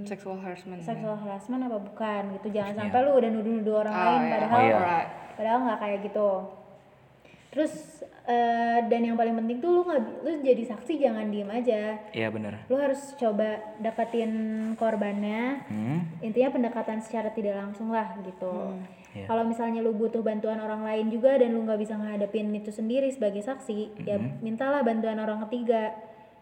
Sexual 0.02 0.34
harassment. 0.36 0.82
sexual 0.82 1.14
harassment 1.14 1.62
apa 1.62 1.78
bukan 1.78 2.22
gitu. 2.34 2.50
Jangan 2.50 2.72
Iya. 2.72 2.80
sampai 2.82 2.98
lu 3.00 3.12
udah 3.14 3.30
nuduh-nuduh 3.30 3.76
orang 3.78 3.94
Ah, 3.94 4.02
lain 4.04 4.18
iya. 4.20 4.30
padahal 4.34 4.50
Oh, 4.52 4.64
iya. 4.64 4.74
Alright. 4.74 5.08
padahal 5.32 5.58
nggak 5.62 5.78
kayak 5.78 5.98
gitu 6.02 6.28
terus 7.52 8.00
eh, 8.24 8.80
dan 8.82 9.00
yang 9.02 9.12
paling 9.12 9.36
penting 9.36 9.60
tuh 9.60 9.70
lu 9.70 9.82
nggak 9.82 10.00
lu 10.20 10.40
jadi 10.40 10.62
saksi 10.66 10.96
jangan 10.96 11.28
diem 11.28 11.46
aja 11.46 12.00
Iya 12.10 12.28
bener. 12.28 12.64
lu 12.64 12.74
harus 12.74 13.12
coba 13.14 13.60
dapetin 13.76 14.32
korbannya 14.74 15.60
Hmm. 15.66 16.00
intinya 16.18 16.48
pendekatan 16.50 16.98
secara 16.98 17.28
tidak 17.30 17.54
langsung 17.54 17.88
lah 17.88 18.16
gitu 18.18 18.72
Iya. 19.12 19.28
kalau 19.28 19.44
misalnya 19.44 19.78
lu 19.78 19.92
butuh 19.92 20.20
bantuan 20.20 20.56
orang 20.56 20.80
lain 20.82 21.06
juga 21.06 21.36
dan 21.36 21.52
lu 21.52 21.60
nggak 21.60 21.76
bisa 21.78 21.92
ngadepin 21.92 22.48
itu 22.50 22.72
sendiri 22.72 23.06
sebagai 23.08 23.40
saksi 23.40 24.00
ya 24.00 24.16
mintalah 24.40 24.80
bantuan 24.80 25.18
orang 25.18 25.44
ketiga 25.44 25.92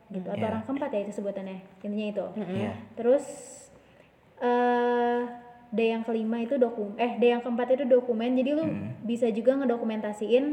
gitu 0.08 0.26
atau 0.26 0.38
Iya. 0.38 0.46
orang 0.48 0.62
keempat 0.64 0.90
ya 0.90 1.00
itu 1.00 1.12
sebutannya 1.12 1.58
intinya 1.80 2.06
itu 2.08 2.26
Iya. 2.38 2.72
Terus 2.94 3.24
eh 4.38 5.20
D 5.70 5.86
yang 5.88 6.02
kelima 6.02 6.38
itu 6.38 6.54
dokumen 6.56 6.94
eh 6.96 7.14
D 7.14 7.30
yang 7.30 7.40
keempat 7.40 7.70
itu 7.72 7.84
dokumen. 7.84 8.34
Jadi 8.34 8.50
lu 8.52 8.64
bisa 9.02 9.30
juga 9.30 9.54
ngedokumentasiin 9.54 10.44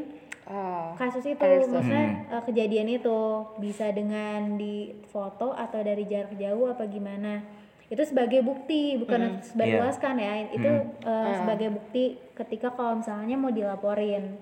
Ah. 0.47 0.95
kasus 0.95 1.27
itu 1.27 1.35
Understood. 1.37 1.75
maksudnya 1.75 2.07
eh, 2.31 2.43
kejadian 2.47 2.87
itu 2.87 3.19
bisa 3.59 3.91
dengan 3.91 4.55
di 4.55 4.95
foto 5.11 5.51
atau 5.51 5.83
dari 5.83 6.07
jarak 6.07 6.31
jauh 6.33 6.71
apa 6.71 6.87
gimana. 6.87 7.43
Itu 7.87 8.03
sebagai 8.03 8.43
bukti 8.43 8.95
bukan 8.95 9.19
untuk 9.35 9.43
sebar 9.43 9.67
Iya. 9.67 9.77
luaskan 9.79 10.15
ya. 10.15 10.33
Itu 10.47 10.71
eh, 11.03 11.33
sebagai 11.35 11.69
bukti 11.75 12.03
ketika 12.31 12.71
kalau 12.71 12.99
misalnya 12.99 13.35
mau 13.35 13.51
dilaporin. 13.51 14.39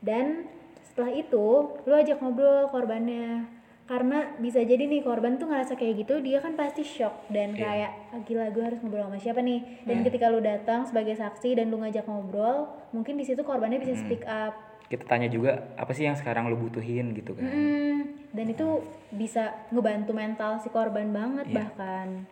Dan 0.00 0.44
setelah 0.84 1.12
itu 1.12 1.46
lu 1.84 1.94
ajak 1.94 2.20
ngobrol 2.20 2.68
korbannya 2.68 3.48
karena 3.86 4.38
bisa 4.38 4.62
jadi 4.62 4.86
nih 4.86 5.02
korban 5.02 5.34
tuh 5.34 5.50
ngerasa 5.50 5.74
kayak 5.74 6.06
gitu 6.06 6.22
dia 6.22 6.38
kan 6.38 6.54
pasti 6.54 6.86
shock 6.86 7.26
dan 7.26 7.50
kayak 7.58 7.90
ah, 8.14 8.22
gila 8.22 8.46
gue 8.54 8.62
harus 8.62 8.78
ngobrol 8.78 9.02
sama 9.02 9.18
siapa 9.18 9.42
nih 9.42 9.82
dan 9.82 10.06
ketika 10.06 10.30
lu 10.30 10.38
datang 10.38 10.86
sebagai 10.86 11.18
saksi 11.18 11.58
dan 11.58 11.74
lu 11.74 11.82
ngajak 11.82 12.06
ngobrol 12.06 12.70
mungkin 12.94 13.18
di 13.18 13.26
situ 13.26 13.42
korbannya 13.42 13.82
bisa 13.82 13.98
speak 13.98 14.22
up 14.30 14.54
Kita 14.90 15.06
tanya 15.06 15.30
juga 15.30 15.70
apa 15.74 15.94
sih 15.94 16.02
yang 16.02 16.18
sekarang 16.18 16.50
lo 16.50 16.58
butuhin 16.58 17.14
gitu 17.14 17.32
kan. 17.32 17.46
Hmm, 17.46 17.98
dan 18.30 18.46
itu 18.46 18.82
bisa 19.10 19.54
ngebantu 19.70 20.10
mental 20.10 20.58
si 20.58 20.68
korban 20.68 21.08
banget 21.10 21.46
Iya. 21.46 21.56
bahkan 21.62 22.26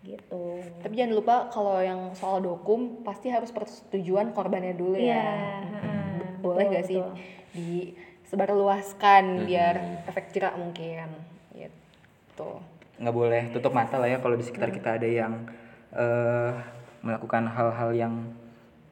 gitu 0.00 0.60
Tapi 0.80 0.94
jangan 0.94 1.14
lupa 1.14 1.36
kalau 1.48 1.80
yang 1.80 2.12
soal 2.12 2.40
dokum 2.40 3.00
pasti 3.00 3.28
harus 3.28 3.48
persetujuan 3.48 4.32
korbannya 4.32 4.72
dulu 4.72 4.96
Iya, 4.96 5.16
ya. 5.16 5.24
heeh, 5.62 6.40
Boleh 6.40 6.64
betul, 6.64 6.74
gak 6.74 6.84
sih 6.84 7.00
betul. 7.00 7.16
disebarluaskan 7.54 9.24
biar 9.44 9.74
efek 10.04 10.28
jerak 10.30 10.56
mungkin 10.56 11.08
gitu. 11.54 12.50
nggak 12.94 13.10
boleh 13.12 13.42
tutup 13.50 13.72
mata 13.72 13.96
lah 13.96 14.06
ya 14.06 14.18
kalau 14.18 14.34
di 14.34 14.42
sekitar 14.42 14.70
kita 14.70 14.94
ada 14.94 15.06
yang 15.06 15.46
eh, 15.90 16.52
melakukan 17.00 17.46
hal-hal 17.46 17.90
yang 17.90 18.14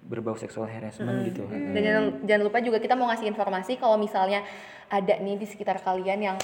berbau 0.02 0.34
seksual 0.34 0.66
harassment 0.66 1.24
gitu. 1.30 1.46
Dan 1.48 1.78
jangan, 1.78 2.04
jangan 2.26 2.42
lupa 2.42 2.58
juga 2.58 2.78
kita 2.82 2.98
mau 2.98 3.06
ngasih 3.08 3.30
informasi 3.30 3.78
kalau 3.78 3.94
misalnya 3.96 4.42
ada 4.90 5.14
nih 5.22 5.38
di 5.38 5.46
sekitar 5.46 5.80
kalian 5.80 6.20
yang 6.20 6.36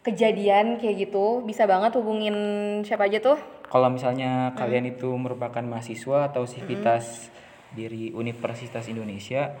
kejadian 0.00 0.80
kayak 0.80 1.08
gitu, 1.08 1.44
bisa 1.44 1.68
banget 1.68 1.92
hubungin 1.96 2.34
siapa 2.84 3.08
aja 3.08 3.20
tuh? 3.20 3.36
Kalau 3.68 3.92
misalnya 3.92 4.52
kalian 4.56 4.96
itu 4.96 5.08
merupakan 5.14 5.60
mahasiswa 5.60 6.32
atau 6.32 6.48
sivitas 6.48 7.28
dari 7.76 8.10
Universitas 8.10 8.88
Indonesia, 8.90 9.54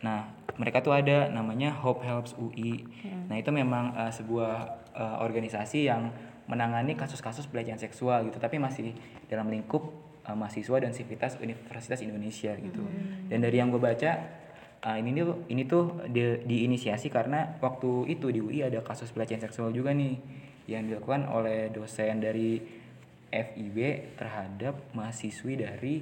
nah 0.00 0.32
mereka 0.58 0.82
tuh 0.82 0.96
ada 0.96 1.28
namanya 1.30 1.70
Hope 1.84 2.02
Helps 2.02 2.34
UI. 2.40 2.82
Nah 3.28 3.36
itu 3.38 3.50
memang 3.54 3.94
eh, 3.94 4.12
sebuah 4.12 4.54
eh, 4.96 5.16
organisasi 5.22 5.86
yang 5.86 6.10
menangani 6.44 6.92
kasus-kasus 6.96 7.48
pelecehan 7.48 7.80
seksual 7.80 8.24
gitu, 8.28 8.36
tapi 8.36 8.60
masih 8.60 8.92
dalam 9.32 9.48
lingkup 9.48 10.03
eh, 10.26 10.36
mahasiswa 10.36 10.76
dan 10.80 10.92
sivitas 10.96 11.36
Universitas 11.38 12.00
Indonesia 12.00 12.52
gitu. 12.56 12.84
Dan 13.28 13.44
dari 13.44 13.56
yang 13.60 13.68
gue 13.70 13.80
baca 13.80 14.10
eh, 14.84 14.96
ini 15.00 15.20
tuh 15.20 15.48
ini 15.48 15.62
tuh 15.68 16.04
di- 16.08 16.42
diinisiasi 16.44 17.12
karena 17.12 17.60
waktu 17.60 18.08
itu 18.08 18.32
di 18.32 18.40
UI 18.40 18.66
ada 18.66 18.80
kasus 18.80 19.12
pelecehan 19.12 19.40
seksual 19.40 19.70
juga 19.70 19.92
nih 19.92 20.16
yang 20.68 20.88
dilakukan 20.88 21.28
oleh 21.28 21.68
dosen 21.68 22.24
dari 22.24 22.56
FIB 23.34 23.78
terhadap 24.14 24.94
mahasiswi 24.94 25.58
dari 25.58 25.94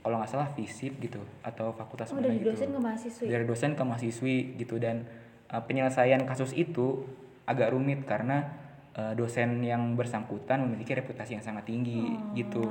kalau 0.00 0.16
nggak 0.16 0.30
salah 0.32 0.48
FISIP 0.56 0.96
gitu 0.98 1.20
atau 1.44 1.76
fakultas 1.76 2.08
oh 2.10 2.16
mana 2.16 2.32
dari 2.32 2.40
gitu. 2.40 2.56
dosen 2.56 2.68
ke 2.72 2.80
mahasiswa 2.80 3.24
Dari 3.28 3.44
dosen 3.44 3.70
ke 3.76 3.82
mahasiswi 3.84 4.36
gitu 4.56 4.80
dan 4.80 5.04
uh, 5.52 5.60
penyelesaian 5.60 6.24
kasus 6.24 6.56
itu 6.56 7.04
agak 7.44 7.76
rumit 7.76 8.08
karena 8.08 8.48
uh, 8.96 9.12
dosen 9.12 9.60
yang 9.60 9.92
bersangkutan 9.94 10.64
memiliki 10.64 10.96
reputasi 10.96 11.36
yang 11.36 11.44
sangat 11.44 11.68
tinggi 11.68 12.16
gitu. 12.32 12.64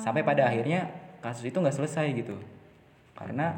Sampai 0.00 0.24
pada 0.24 0.48
akhirnya 0.48 0.88
kasus 1.20 1.46
itu 1.52 1.60
nggak 1.60 1.76
selesai 1.76 2.06
gitu. 2.16 2.36
Karena 3.12 3.52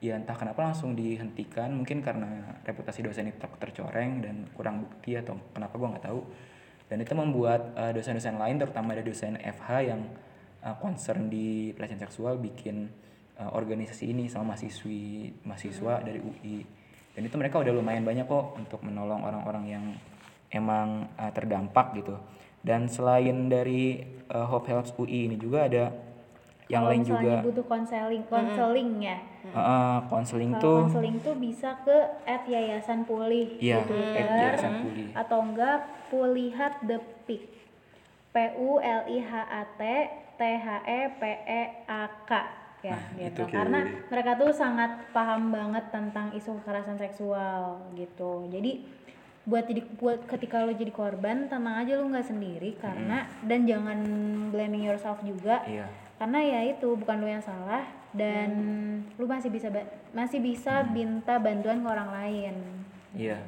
ya 0.00 0.16
entah 0.16 0.36
kenapa 0.36 0.64
langsung 0.64 0.92
dihentikan 0.96 1.72
mungkin 1.72 2.00
karena 2.00 2.60
reputasi 2.64 3.04
dosen 3.04 3.32
itu 3.32 3.36
tercoreng 3.40 4.24
dan 4.24 4.48
kurang 4.52 4.84
bukti 4.84 5.16
atau 5.16 5.36
kenapa 5.56 5.74
gua 5.80 5.96
nggak 5.96 6.06
tahu. 6.06 6.20
Dan 6.90 7.00
itu 7.00 7.14
membuat 7.14 7.72
uh, 7.78 7.94
dosen-dosen 7.94 8.36
lain 8.36 8.58
terutama 8.58 8.92
ada 8.92 9.02
dosen 9.02 9.38
FH 9.38 9.68
yang 9.88 10.00
uh, 10.64 10.76
concern 10.76 11.32
di 11.32 11.72
pelecehan 11.72 12.02
seksual 12.02 12.36
bikin 12.36 12.90
uh, 13.40 13.50
organisasi 13.56 14.12
ini 14.12 14.28
sama 14.28 14.52
mahasiswi 14.52 15.32
mahasiswa 15.46 16.04
dari 16.04 16.20
UI 16.20 16.80
dan 17.16 17.22
itu 17.26 17.36
mereka 17.36 17.58
udah 17.60 17.72
lumayan 17.74 18.06
banyak 18.06 18.26
kok 18.28 18.54
untuk 18.56 18.80
menolong 18.86 19.24
orang-orang 19.26 19.64
yang 19.66 19.84
emang 20.52 21.10
uh, 21.18 21.30
terdampak 21.34 21.96
gitu 21.98 22.14
dan 22.60 22.86
selain 22.86 23.48
dari 23.48 24.04
uh, 24.28 24.46
Hope 24.46 24.68
Helps 24.68 24.92
UI 24.96 25.26
ini 25.26 25.36
juga 25.36 25.64
ada 25.64 25.84
yang 26.70 26.86
Kalau 26.86 26.92
lain 26.94 27.02
juga. 27.02 27.32
butuh 27.42 27.66
konseling 27.66 28.22
konseling 28.30 28.90
ya? 29.02 29.18
Uh, 29.50 29.58
uh, 29.58 29.94
konseling 30.06 30.54
Kalau 30.54 30.62
tuh 30.62 30.80
konseling 30.86 31.16
tuh 31.18 31.34
bisa 31.34 31.74
ke 31.82 31.98
at 32.22 32.46
yayasan 32.46 33.02
pulih 33.02 33.58
Iya, 33.58 33.82
di 33.82 33.90
Twitter 33.90 34.22
at 34.22 34.30
Yayasan 34.54 34.74
Pulih. 34.86 35.08
atau 35.16 35.38
enggak 35.42 35.78
pulihat 36.12 36.72
the 36.86 37.02
peak. 37.26 37.50
P 38.30 38.36
U 38.62 38.78
L 38.78 39.02
I 39.10 39.18
H 39.18 39.32
A 39.34 39.62
T 39.74 39.82
T 40.38 40.40
H 40.46 40.66
E 40.86 41.00
P 41.18 41.22
E 41.42 41.62
A 41.90 42.02
K. 42.22 42.32
Ya 42.80 42.96
gitu. 43.18 43.44
itu. 43.44 43.52
karena 43.52 43.84
mereka 44.08 44.40
tuh 44.40 44.54
sangat 44.54 45.04
paham 45.12 45.52
banget 45.52 45.90
tentang 45.92 46.32
isu 46.32 46.56
kekerasan 46.62 46.96
seksual 46.96 47.76
gitu. 47.92 48.46
Jadi 48.46 48.86
buat 49.50 49.66
jadi 49.66 49.82
buat 49.98 50.30
ketika 50.30 50.62
lo 50.62 50.70
jadi 50.70 50.94
korban 50.94 51.50
tenang 51.50 51.82
aja 51.82 51.98
lo 51.98 52.06
nggak 52.06 52.30
sendiri 52.30 52.78
karena 52.78 53.26
dan 53.42 53.66
jangan 53.66 53.98
blaming 54.54 54.86
yourself 54.86 55.18
juga. 55.26 55.66
Iya. 55.66 55.90
Karena 56.22 56.38
ya 56.38 56.60
itu 56.70 56.94
bukan 56.94 57.18
lu 57.18 57.26
yang 57.26 57.42
salah 57.42 57.82
dan 58.14 58.50
lu 59.18 59.26
masih 59.26 59.50
bisa 59.50 59.66
ba- 59.74 59.90
masih 60.14 60.38
bisa 60.38 60.86
minta 60.86 61.42
bantuan 61.42 61.82
ke 61.82 61.88
orang 61.90 62.10
lain. 62.14 62.54
Iya. 63.10 63.42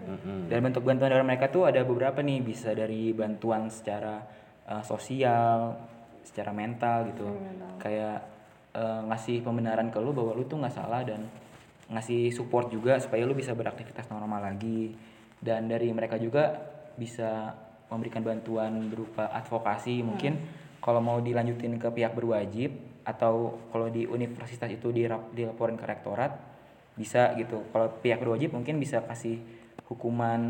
Dan 0.50 0.58
bentuk 0.58 0.82
bantuan 0.82 1.14
dari 1.14 1.22
mereka 1.22 1.46
tuh 1.46 1.70
ada 1.70 1.86
beberapa 1.86 2.18
nih, 2.18 2.42
bisa 2.42 2.74
dari 2.74 3.14
bantuan 3.14 3.70
secara 3.70 4.18
uh, 4.66 4.82
sosial, 4.82 5.78
secara 6.26 6.50
mental 6.50 7.14
gitu. 7.14 7.30
Kayak 7.78 8.26
uh, 8.74 9.06
ngasih 9.06 9.44
pembenaran 9.46 9.92
ke 9.94 10.02
lu 10.02 10.10
bahwa 10.10 10.34
lu 10.34 10.42
tuh 10.50 10.58
nggak 10.58 10.74
salah 10.74 11.06
dan 11.06 11.30
ngasih 11.92 12.32
support 12.32 12.72
juga 12.72 12.98
supaya 12.98 13.22
lu 13.22 13.38
bisa 13.38 13.54
beraktivitas 13.54 14.10
normal 14.10 14.50
lagi. 14.50 15.11
Dan 15.42 15.66
dari 15.66 15.90
mereka 15.90 16.16
juga 16.22 16.54
bisa 16.94 17.50
memberikan 17.90 18.22
bantuan 18.24 18.88
berupa 18.88 19.28
advokasi 19.34 20.00
mungkin 20.00 20.38
kalau 20.80 21.04
mau 21.04 21.18
dilanjutin 21.20 21.76
ke 21.76 21.88
pihak 21.92 22.16
berwajib 22.16 22.72
atau 23.02 23.58
kalau 23.74 23.90
di 23.90 24.06
universitas 24.08 24.70
itu 24.70 24.88
dilaporin 25.34 25.76
ke 25.76 25.84
rektorat 25.84 26.32
bisa 26.96 27.34
gitu 27.36 27.66
kalau 27.74 27.92
pihak 28.00 28.22
berwajib 28.22 28.54
mungkin 28.56 28.80
bisa 28.80 29.04
kasih 29.04 29.40
hukuman 29.92 30.40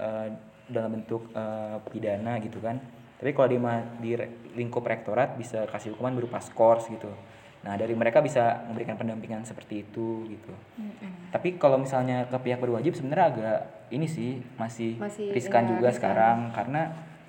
eh, 0.00 0.28
dalam 0.66 0.98
bentuk 0.98 1.30
eh, 1.34 1.76
pidana 1.90 2.38
gitu 2.42 2.58
kan. 2.58 2.78
Tapi 3.20 3.36
kalau 3.36 3.48
di, 3.52 3.58
di 4.00 4.10
lingkup 4.56 4.80
rektorat 4.80 5.36
bisa 5.36 5.68
kasih 5.68 5.92
hukuman 5.94 6.16
berupa 6.16 6.40
skors 6.40 6.88
gitu. 6.88 7.10
Nah 7.60 7.76
dari 7.76 7.92
mereka 7.92 8.24
bisa 8.24 8.64
memberikan 8.64 8.96
pendampingan 8.96 9.44
seperti 9.44 9.84
itu 9.84 10.24
gitu. 10.26 10.52
Tapi 11.28 11.60
kalau 11.60 11.76
misalnya 11.76 12.24
ke 12.24 12.38
pihak 12.40 12.58
berwajib 12.58 12.96
sebenarnya 12.96 13.26
agak 13.28 13.58
ini 13.90 14.06
sih 14.08 14.40
masih, 14.56 14.96
Masih, 14.96 15.28
riskan 15.30 15.66
iya, 15.66 15.70
juga 15.76 15.88
riskan. 15.88 15.98
sekarang 16.00 16.38
karena 16.50 16.82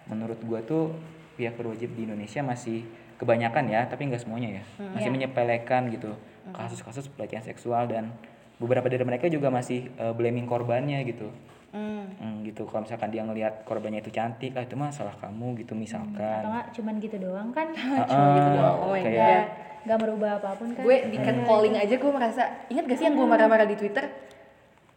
menurut 0.07 0.39
gua 0.41 0.63
tuh 0.63 0.95
pihak 1.35 1.55
berwajib 1.55 1.91
di 1.93 2.07
Indonesia 2.07 2.39
masih 2.41 2.87
kebanyakan 3.17 3.69
ya 3.69 3.85
tapi 3.85 4.09
nggak 4.09 4.23
semuanya 4.23 4.61
ya 4.61 4.63
masih 4.97 5.09
Iya. 5.09 5.13
menyepelekan 5.13 5.93
gitu 5.93 6.09
kasus-kasus 6.51 7.05
pelecehan 7.13 7.45
seksual 7.45 7.85
dan 7.85 8.09
beberapa 8.57 8.89
dari 8.89 9.05
mereka 9.05 9.29
juga 9.29 9.53
masih 9.53 9.89
eh, 9.93 10.13
blaming 10.13 10.45
korbannya 10.45 11.05
gitu 11.05 11.29
Hmm. 11.71 12.03
Hmm, 12.15 12.43
gitu 12.43 12.67
kalau 12.67 12.83
misalkan 12.83 13.09
dia 13.09 13.23
ngelihat 13.23 13.63
korbannya 13.63 13.99
itu 13.99 14.11
cantik 14.11 14.51
ah 14.53 14.61
itu 14.61 14.75
mah 14.75 14.91
salah 14.91 15.15
kamu 15.15 15.55
gitu 15.57 15.71
misalkan 15.71 16.19
atau 16.37 16.51
enggak 16.51 16.67
cuman 16.71 16.93
gitu 16.99 17.15
doang 17.17 17.49
kan 17.49 17.67
Cuma 18.11 18.27
gitu 18.29 18.49
doang. 18.53 18.75
Oh 18.77 18.89
my 18.89 18.99
kayak- 19.01 19.47
god. 19.81 19.97
merubah 19.97 20.31
apa 20.37 20.49
pun 20.53 20.67
kan 20.69 20.83
Gue 20.83 20.97
di 21.07 21.17
calling 21.17 21.73
aja 21.73 21.95
gue 21.95 22.11
merasa, 22.11 22.43
ingat 22.67 22.83
gak 22.85 22.97
sih 22.97 23.05
yang 23.07 23.15
gue 23.15 23.25
marah-marah 23.25 23.65
di 23.65 23.73
Twitter? 23.73 24.05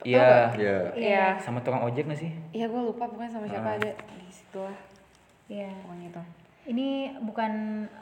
iya 0.03 0.53
Iya. 0.53 0.77
Iya. 0.93 1.27
sama 1.39 1.63
tukang 1.63 1.81
ojek 1.81 2.05
gak 2.05 2.19
sih 2.19 2.29
Iya 2.51 2.67
gue 2.67 2.83
lupa 2.85 3.07
pokoknya 3.07 3.31
sama 3.31 3.47
siapa 3.47 3.71
ada 3.73 3.91
di 3.95 4.29
situ 4.29 4.59
lah 4.59 4.77
Iya. 5.47 5.71
pokoknya 5.81 6.07
itu. 6.11 6.23
ini 6.67 6.89
bukan 7.21 7.53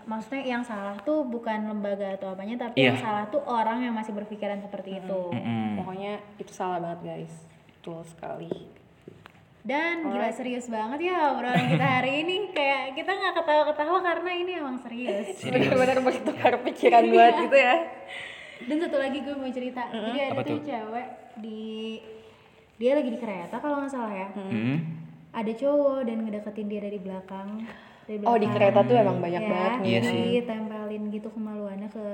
maksudnya 0.05 0.43
yang 0.49 0.63
salah 0.63 0.95
tuh 0.99 1.23
bukan 1.23 1.67
lembaga 1.69 2.15
atau 2.15 2.31
apanya 2.31 2.57
tapi 2.61 2.79
Iya. 2.79 2.89
yang 2.89 2.99
salah 2.99 3.25
tuh 3.27 3.43
orang 3.43 3.83
yang 3.83 3.93
masih 3.93 4.11
berpikiran 4.13 4.59
seperti 4.59 4.97
itu 4.97 5.23
Mm-mm. 5.29 5.77
Pokoknya 5.77 6.13
itu 6.39 6.51
salah 6.51 6.79
banget 6.79 7.01
guys. 7.05 7.35
Betul 7.83 8.07
sekali. 8.07 8.47
dan 9.63 10.03
gila 10.05 10.27
serius 10.29 10.67
banget 10.67 11.11
ya 11.11 11.31
obrolan 11.31 11.67
kita 11.69 11.83
hari 11.83 12.23
ini 12.23 12.51
kayak 12.51 12.95
kita 12.95 13.11
nggak 13.11 13.35
ketawa-ketawa 13.37 13.99
karena 14.01 14.31
ini 14.33 14.53
emang 14.55 14.75
serius 14.77 15.39
Bener-bener 15.41 15.99
bertukar 16.01 16.63
pikiran 16.63 17.03
banget 17.09 17.35
gitu 17.43 17.57
ya. 17.57 17.75
dan 18.61 18.77
satu 18.79 18.97
lagi 18.97 19.19
gue 19.21 19.31
mau 19.33 19.47
cerita 19.49 19.83
jadi 19.87 20.19
ada 20.21 20.33
Apa 20.33 20.43
tuh 20.45 20.59
cewek 20.61 21.07
di 21.37 21.63
dia 22.77 22.93
lagi 22.93 23.07
di 23.09 23.19
kereta 23.19 23.57
kalau 23.57 23.79
nggak 23.79 23.91
salah 23.93 24.11
ya 24.13 24.29
Hmm. 24.33 24.77
ada 25.33 25.53
cowok 25.53 25.99
dan 26.05 26.17
ngedeketin 26.21 26.67
dia 26.67 26.81
dari 26.81 26.99
belakang 26.99 27.49
dari 28.05 28.19
Oh 28.21 28.35
di 28.35 28.43
belakang. 28.43 28.51
kereta 28.53 28.79
tuh 28.81 28.95
emang 28.97 29.19
banyak 29.19 29.43
ya, 29.43 29.49
banget 29.49 29.73
nih. 29.77 29.87
Iya 29.89 30.01
sih. 30.05 30.27
tempelin 30.45 31.03
gitu 31.09 31.29
kemaluannya 31.29 31.87
ke 31.89 32.07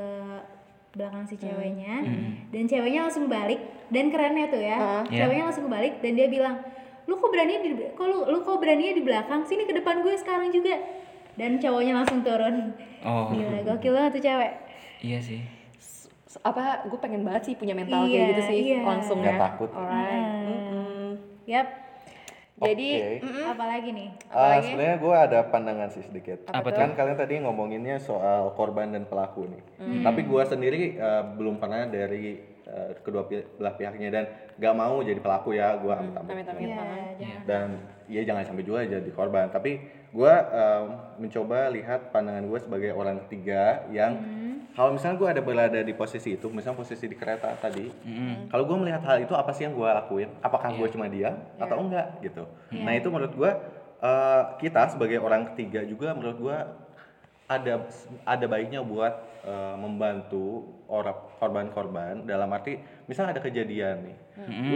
belakang 0.90 1.24
si 1.24 1.36
ceweknya 1.36 2.00
Hmm. 2.00 2.48
dan 2.48 2.64
ceweknya 2.64 3.00
langsung 3.02 3.26
balik 3.26 3.60
dan 3.88 4.08
kerennya 4.08 4.46
tuh 4.46 4.58
ya. 4.58 4.76
Iya. 5.04 5.24
ceweknya 5.24 5.44
langsung 5.44 5.66
balik 5.66 5.98
dan 5.98 6.12
dia 6.12 6.26
bilang 6.26 6.56
lu 7.04 7.14
kok 7.14 7.28
berani 7.28 7.54
di 7.58 7.68
kok 7.90 8.04
lu, 8.04 8.18
lu 8.26 8.38
kok 8.40 8.56
berani 8.56 8.92
di 8.92 9.00
belakang 9.00 9.40
sini 9.42 9.64
ke 9.64 9.74
depan 9.74 10.00
gue 10.00 10.14
sekarang 10.14 10.48
juga 10.48 10.76
dan 11.34 11.56
cowoknya 11.56 11.92
langsung 11.94 12.20
turun 12.20 12.72
oh 13.00 13.28
gila 13.32 13.64
gokil 13.64 13.92
banget 13.92 14.12
tuh 14.12 14.22
cewek 14.22 14.52
iya 15.00 15.18
sih 15.18 15.40
S- 15.74 16.08
Apa 16.38 16.84
gue 16.84 16.98
pengen 16.98 17.22
banget 17.22 17.42
sih 17.42 17.54
punya 17.54 17.72
mental 17.72 18.04
Iya, 18.04 18.12
kayak 18.14 18.28
gitu 18.30 18.42
sih 18.44 18.58
iya. 18.66 18.80
langsung 18.82 19.18
Nggak 19.18 19.32
ya. 19.32 19.40
takut. 19.40 19.70
Alright. 19.70 20.12
Hmm. 20.12 20.46
Mm-mm. 20.46 21.10
yap 21.46 21.68
Jadi 22.58 22.88
Oke. 22.90 23.10
mm-mm. 23.22 23.46
apalagi 23.48 23.90
nih 23.94 24.08
Ah, 24.28 24.58
sebenarnya 24.58 24.96
gue 24.98 25.14
ada 25.14 25.38
pandangan 25.46 25.88
sih 25.88 26.02
sedikit. 26.02 26.42
Apa 26.46 26.68
kan 26.68 26.90
kalian 26.92 27.14
tadi 27.14 27.38
ngomonginnya 27.38 27.96
soal 27.98 28.50
korban 28.52 28.90
dan 28.90 29.06
pelaku 29.06 29.46
nih. 29.46 29.62
Tapi 30.02 30.20
gue 30.22 30.42
sendiri 30.42 30.82
eh, 30.94 31.22
belum 31.34 31.56
pernah 31.56 31.86
dari 31.86 32.34
eh, 32.66 32.90
kedua 33.00 33.24
pi- 33.24 33.46
belah 33.54 33.72
pihaknya 33.72 34.08
dan 34.10 34.24
gak 34.54 34.74
mau 34.74 34.98
jadi 35.00 35.18
pelaku 35.18 35.54
ya. 35.54 35.78
Gue 35.78 35.94
amit-amit. 35.94 36.30
Amit-amit. 36.34 36.66
ya 36.66 36.76
Heeh. 36.76 37.10
jangan 37.16 37.40
Dan 37.46 37.66
ya 38.10 38.22
jangan 38.26 38.42
sampai 38.44 38.64
juga 38.66 38.82
jadi 38.82 39.10
korban. 39.12 39.48
Tapi 39.48 39.78
gue 40.08 40.34
mencoba 41.16 41.68
lihat 41.68 42.10
pandangan 42.10 42.42
gue 42.42 42.58
sebagai 42.58 42.90
orang 42.90 43.22
ketiga 43.26 43.84
yang 43.88 44.16
kalau 44.78 44.94
misalnya 44.94 45.18
gue 45.18 45.28
ada 45.34 45.42
berada 45.42 45.80
di 45.82 45.90
posisi 45.90 46.38
itu, 46.38 46.46
misalnya 46.54 46.78
posisi 46.78 47.10
di 47.10 47.18
kereta 47.18 47.50
tadi, 47.58 47.90
kalau 48.46 48.62
gue 48.62 48.76
melihat 48.78 49.02
hal 49.10 49.18
itu 49.26 49.34
apa 49.34 49.50
sih 49.50 49.66
yang 49.66 49.74
gue 49.74 49.90
lakuin? 49.90 50.30
Apakah 50.38 50.70
gue 50.70 50.86
cuma 50.94 51.10
diam 51.10 51.34
atau 51.58 51.82
enggak 51.82 52.14
gitu? 52.22 52.46
Nah 52.70 52.94
itu 52.94 53.10
menurut 53.10 53.34
gue 53.34 53.50
eh, 53.98 54.42
kita 54.62 54.94
sebagai 54.94 55.18
orang 55.18 55.50
ketiga 55.50 55.82
juga 55.82 56.14
menurut 56.14 56.38
gue 56.38 56.58
ada 57.50 57.90
ada 58.22 58.46
baiknya 58.46 58.78
buat 58.86 59.18
eh, 59.42 59.74
membantu 59.82 60.70
orang 60.86 61.26
korban-korban 61.42 62.22
dalam 62.22 62.46
arti 62.54 62.78
misalnya 63.10 63.34
ada 63.34 63.42
kejadian 63.42 64.06
nih, 64.06 64.16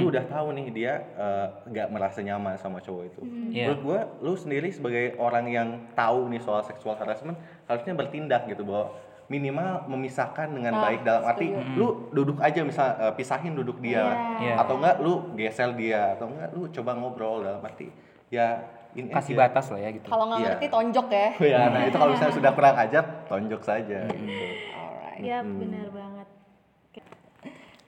lu 0.03 0.11
udah 0.11 0.27
tahu 0.27 0.51
nih 0.51 0.67
dia 0.75 0.93
eh, 1.15 1.47
nggak 1.71 1.89
merasa 1.95 2.19
nyaman 2.27 2.59
sama 2.59 2.83
cowok 2.83 3.05
itu. 3.07 3.21
Iya. 3.55 3.71
Menurut 3.71 3.81
gue, 3.87 4.01
lu 4.27 4.35
sendiri 4.35 4.67
sebagai 4.75 5.15
orang 5.23 5.47
yang 5.47 5.69
tahu 5.95 6.27
nih 6.27 6.43
soal 6.43 6.67
sexual 6.67 6.99
harassment 6.99 7.39
harusnya 7.71 7.95
bertindak 7.95 8.51
gitu 8.51 8.67
bahwa 8.67 8.99
minimal 9.33 9.89
memisahkan 9.89 10.53
dengan 10.53 10.73
Ah, 10.75 10.83
baik 10.85 11.01
dalam 11.03 11.25
arti 11.25 11.49
lu 11.73 12.13
duduk 12.13 12.37
aja 12.39 12.61
misal 12.61 12.93
eh, 12.95 13.13
pisahin 13.13 13.53
duduk 13.53 13.81
dia 13.81 14.05
Iya. 14.37 14.61
atau 14.61 14.77
enggak 14.77 15.01
lu 15.01 15.33
gesel 15.33 15.73
dia 15.73 16.13
atau 16.13 16.29
enggak 16.29 16.53
lu 16.53 16.69
coba 16.69 16.93
ngobrol 16.93 17.41
dalam 17.41 17.61
arti 17.61 17.89
ya 18.29 18.61
ini 18.93 19.09
kasih 19.09 19.33
aja. 19.33 19.41
batas 19.43 19.73
lah 19.73 19.81
ya 19.81 19.89
gitu 19.91 20.05
Kalau 20.05 20.25
nggak 20.27 20.39
Iya. 20.39 20.47
ngerti 20.51 20.67
tonjok 20.69 21.07
ya. 21.09 21.29
ya 21.57 21.61
nah 21.67 21.81
itu 21.83 21.97
kalau 21.97 22.13
misalnya 22.13 22.35
sudah 22.37 22.53
kurang 22.53 22.77
ajar 22.77 23.05
tonjok 23.25 23.63
saja 23.63 23.99
gitu 24.07 24.45
Alright. 24.71 25.21
Yap, 25.23 25.45
benar 25.47 25.87
banget. 25.89 26.29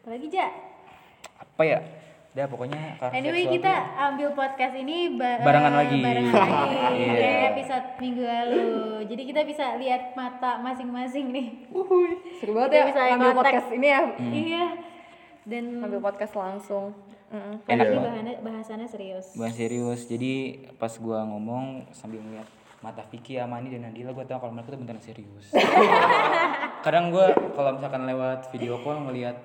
Apalagi 0.01 0.29
Ja? 0.31 0.49
apa 1.35 1.63
ya 1.63 1.79
udah 2.35 2.47
pokoknya 2.47 2.99
kasus 2.99 3.15
Anyway 3.15 3.47
kita 3.49 3.71
ambil 3.95 4.35
podcast 4.35 4.75
ini 4.75 5.15
ba- 5.15 5.39
Barengan 5.39 5.71
eh, 5.71 5.79
lagi. 5.79 5.99
Barengan 6.03 6.35
lagi 6.51 6.75
Iya. 6.93 7.15
kayak 7.15 7.43
episode 7.53 7.87
minggu 7.97 8.23
lalu. 8.23 8.65
Jadi 9.07 9.23
kita 9.25 9.41
bisa 9.45 9.65
lihat 9.77 10.03
mata 10.13 10.59
masing-masing 10.59 11.31
nih. 11.31 11.47
Seru 12.37 12.51
banget 12.53 12.69
Kita 12.69 12.77
ya 12.77 12.85
bisa 12.85 13.01
ngambil 13.07 13.29
ngotak. 13.29 13.39
podcast 13.47 13.69
ini 13.73 13.87
ya. 13.87 14.01
Iya. 14.19 14.65
Dan 15.45 15.65
Ngambil 15.79 16.01
podcast 16.03 16.35
langsung. 16.35 16.85
Mm-mm. 17.31 17.55
Enak 17.65 17.85
ini 17.85 17.93
banget. 17.93 18.03
bahannya 18.05 18.35
bahasannya 18.43 18.89
serius. 18.89 19.27
Bukan 19.33 19.53
serius. 19.53 20.01
Jadi 20.05 20.33
pas 20.75 20.91
gua 20.97 21.23
ngomong 21.25 21.65
sambil 21.91 22.19
ngeliat 22.19 22.47
mata 22.81 23.07
Vicky, 23.07 23.39
Amani 23.39 23.71
dan 23.71 23.87
Nadila 23.87 24.11
gua 24.11 24.23
tahu 24.23 24.39
kalau 24.41 24.53
mereka 24.53 24.71
tuh 24.71 24.79
beneran 24.79 24.99
serius. 24.99 25.55
Kadang 26.85 27.09
gua 27.09 27.27
kalau 27.53 27.75
misalkan 27.75 28.05
lewat 28.05 28.51
video 28.51 28.77
call 28.79 29.03
ngeliat 29.03 29.39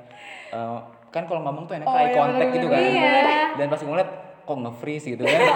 eh, 0.51 0.79
kan 1.09 1.23
kalau 1.25 1.41
ngomong 1.41 1.65
tuh 1.65 1.75
enak 1.75 1.85
Oh, 1.85 1.95
eye 1.95 2.09
iya, 2.09 2.17
contact 2.17 2.51
gitu 2.53 2.67
kan. 2.67 2.79
Iya. 2.79 3.13
Dan 3.57 3.65
pas 3.67 3.79
gua 3.79 3.89
ngeliat 3.91 4.11
kok 4.41 4.57
nge-freeze 4.57 5.05
gitu 5.09 5.23
kan. 5.23 5.41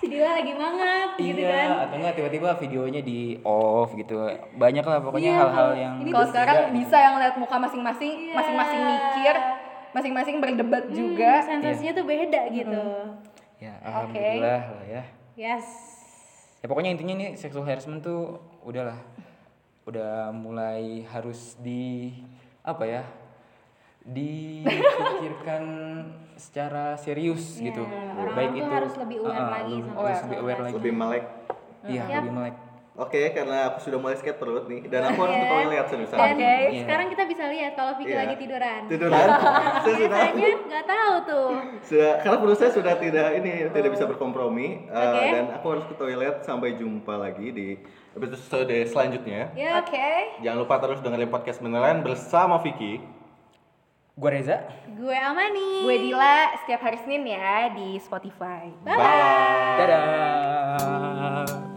Si 0.00 0.08
Dila 0.08 0.32
lagi 0.32 0.56
mangap 0.56 1.12
gitu 1.20 1.44
iya, 1.44 1.52
kan. 1.68 1.68
atau 1.84 1.96
enggak 2.00 2.14
tiba-tiba 2.16 2.48
videonya 2.56 3.04
di 3.04 3.36
off 3.44 3.92
gitu. 3.92 4.16
Banyak 4.56 4.80
lah 4.80 4.96
pokoknya 4.98 5.28
Iya, 5.28 5.36
hal-hal 5.36 5.52
kalau 5.52 5.74
yang 5.76 5.94
ini 6.00 6.08
Kalau 6.08 6.26
sekarang 6.26 6.56
bisa 6.72 6.96
yang 6.96 7.14
lihat 7.20 7.34
muka 7.36 7.56
masing-masing, 7.60 8.12
Iya. 8.16 8.32
masing-masing 8.32 8.80
mikir, 8.80 9.34
masing-masing 9.92 10.36
berdebat 10.40 10.84
juga. 10.88 11.44
Sensasinya 11.44 11.92
tuh 11.92 12.04
beda 12.08 12.40
gitu. 12.48 12.82
ya 13.60 13.76
alhamdulillah 13.84 14.62
lah 14.72 14.84
ya. 14.88 15.02
Yes. 15.36 15.68
Ya 16.58 16.66
pokoknya 16.66 16.96
intinya 16.96 17.20
nih 17.20 17.36
sexual 17.36 17.68
harassment 17.68 18.00
tuh 18.00 18.40
udahlah 18.64 18.96
udah 19.84 20.32
mulai 20.32 21.04
harus 21.12 21.60
di 21.60 22.08
apa 22.64 22.88
ya? 22.88 23.04
Dipikirkan 24.02 25.62
secara 26.34 26.96
serius 26.96 27.60
gitu. 27.60 27.84
orang-orang 27.84 28.56
tuh 28.56 28.70
harus 28.70 28.94
lebih 28.96 29.16
aware 29.20 29.36
uh-uh, 29.36 29.50
lagi 29.52 29.74
lu- 29.74 29.84
sama 29.86 30.00
harus 30.02 30.20
lebih 30.24 30.38
aware 30.38 30.60
lagi. 30.62 30.74
lebih 30.74 30.92
melek 30.94 31.24
Iya, 31.80 32.02
Yap. 32.02 32.20
lebih 32.20 32.32
melek. 32.34 32.54
oke 32.92 33.22
karena 33.30 33.56
aku 33.66 33.78
sudah 33.80 33.96
mulai 33.96 34.12
sakit 34.14 34.36
perut 34.36 34.64
nih 34.66 34.84
dan 34.86 35.00
aku 35.06 35.18
harus 35.18 35.32
ke 35.34 35.46
toilet 35.46 35.86
seriusan 35.86 36.16
Dan 36.16 36.32
Oke. 36.34 36.44
Iya. 36.44 36.80
sekarang 36.80 37.06
kita 37.08 37.22
bisa 37.26 37.44
lihat 37.46 37.72
kalau 37.74 37.92
Vicky 37.94 38.08
Iya. 38.10 38.18
lagi 38.18 38.34
tiduran. 38.36 38.80
tiduran 38.86 39.26
saya 39.84 39.94
sudah 39.96 40.18
nggak 40.60 40.84
tahu 40.86 41.12
tuh. 41.22 41.48
sudah 41.82 42.12
karena 42.18 42.36
perut 42.36 42.56
saya 42.56 42.70
sudah 42.70 42.94
tidak 42.96 43.28
ini 43.34 43.50
tidak 43.70 43.90
bisa 43.90 44.04
berkompromi 44.06 44.68
uh, 44.86 44.96
Oke. 44.96 45.28
dan 45.30 45.44
aku 45.54 45.66
harus 45.70 45.84
ke 45.86 45.94
toilet 45.94 46.36
sampai 46.40 46.68
jumpa 46.74 47.14
lagi 47.14 47.48
di 47.50 47.68
episode 48.12 48.68
selanjutnya 48.86 49.52
Ya. 49.52 49.76
Oke. 49.78 50.40
jangan 50.40 50.58
lupa 50.58 50.76
terus 50.78 51.00
dengerin 51.00 51.28
podcast 51.28 51.58
beneran 51.58 52.00
bersama 52.00 52.56
Vicky 52.58 53.19
Gua 54.20 54.36
Reza. 54.36 54.60
Gue 55.00 55.16
Amani. 55.16 55.80
Gue 55.80 55.96
Dila 55.96 56.52
setiap 56.60 56.84
hari 56.84 57.00
Senin 57.00 57.24
ya 57.24 57.72
di 57.72 57.96
Spotify. 57.96 58.68
bye. 58.84 59.80
Dadah. 59.80 61.69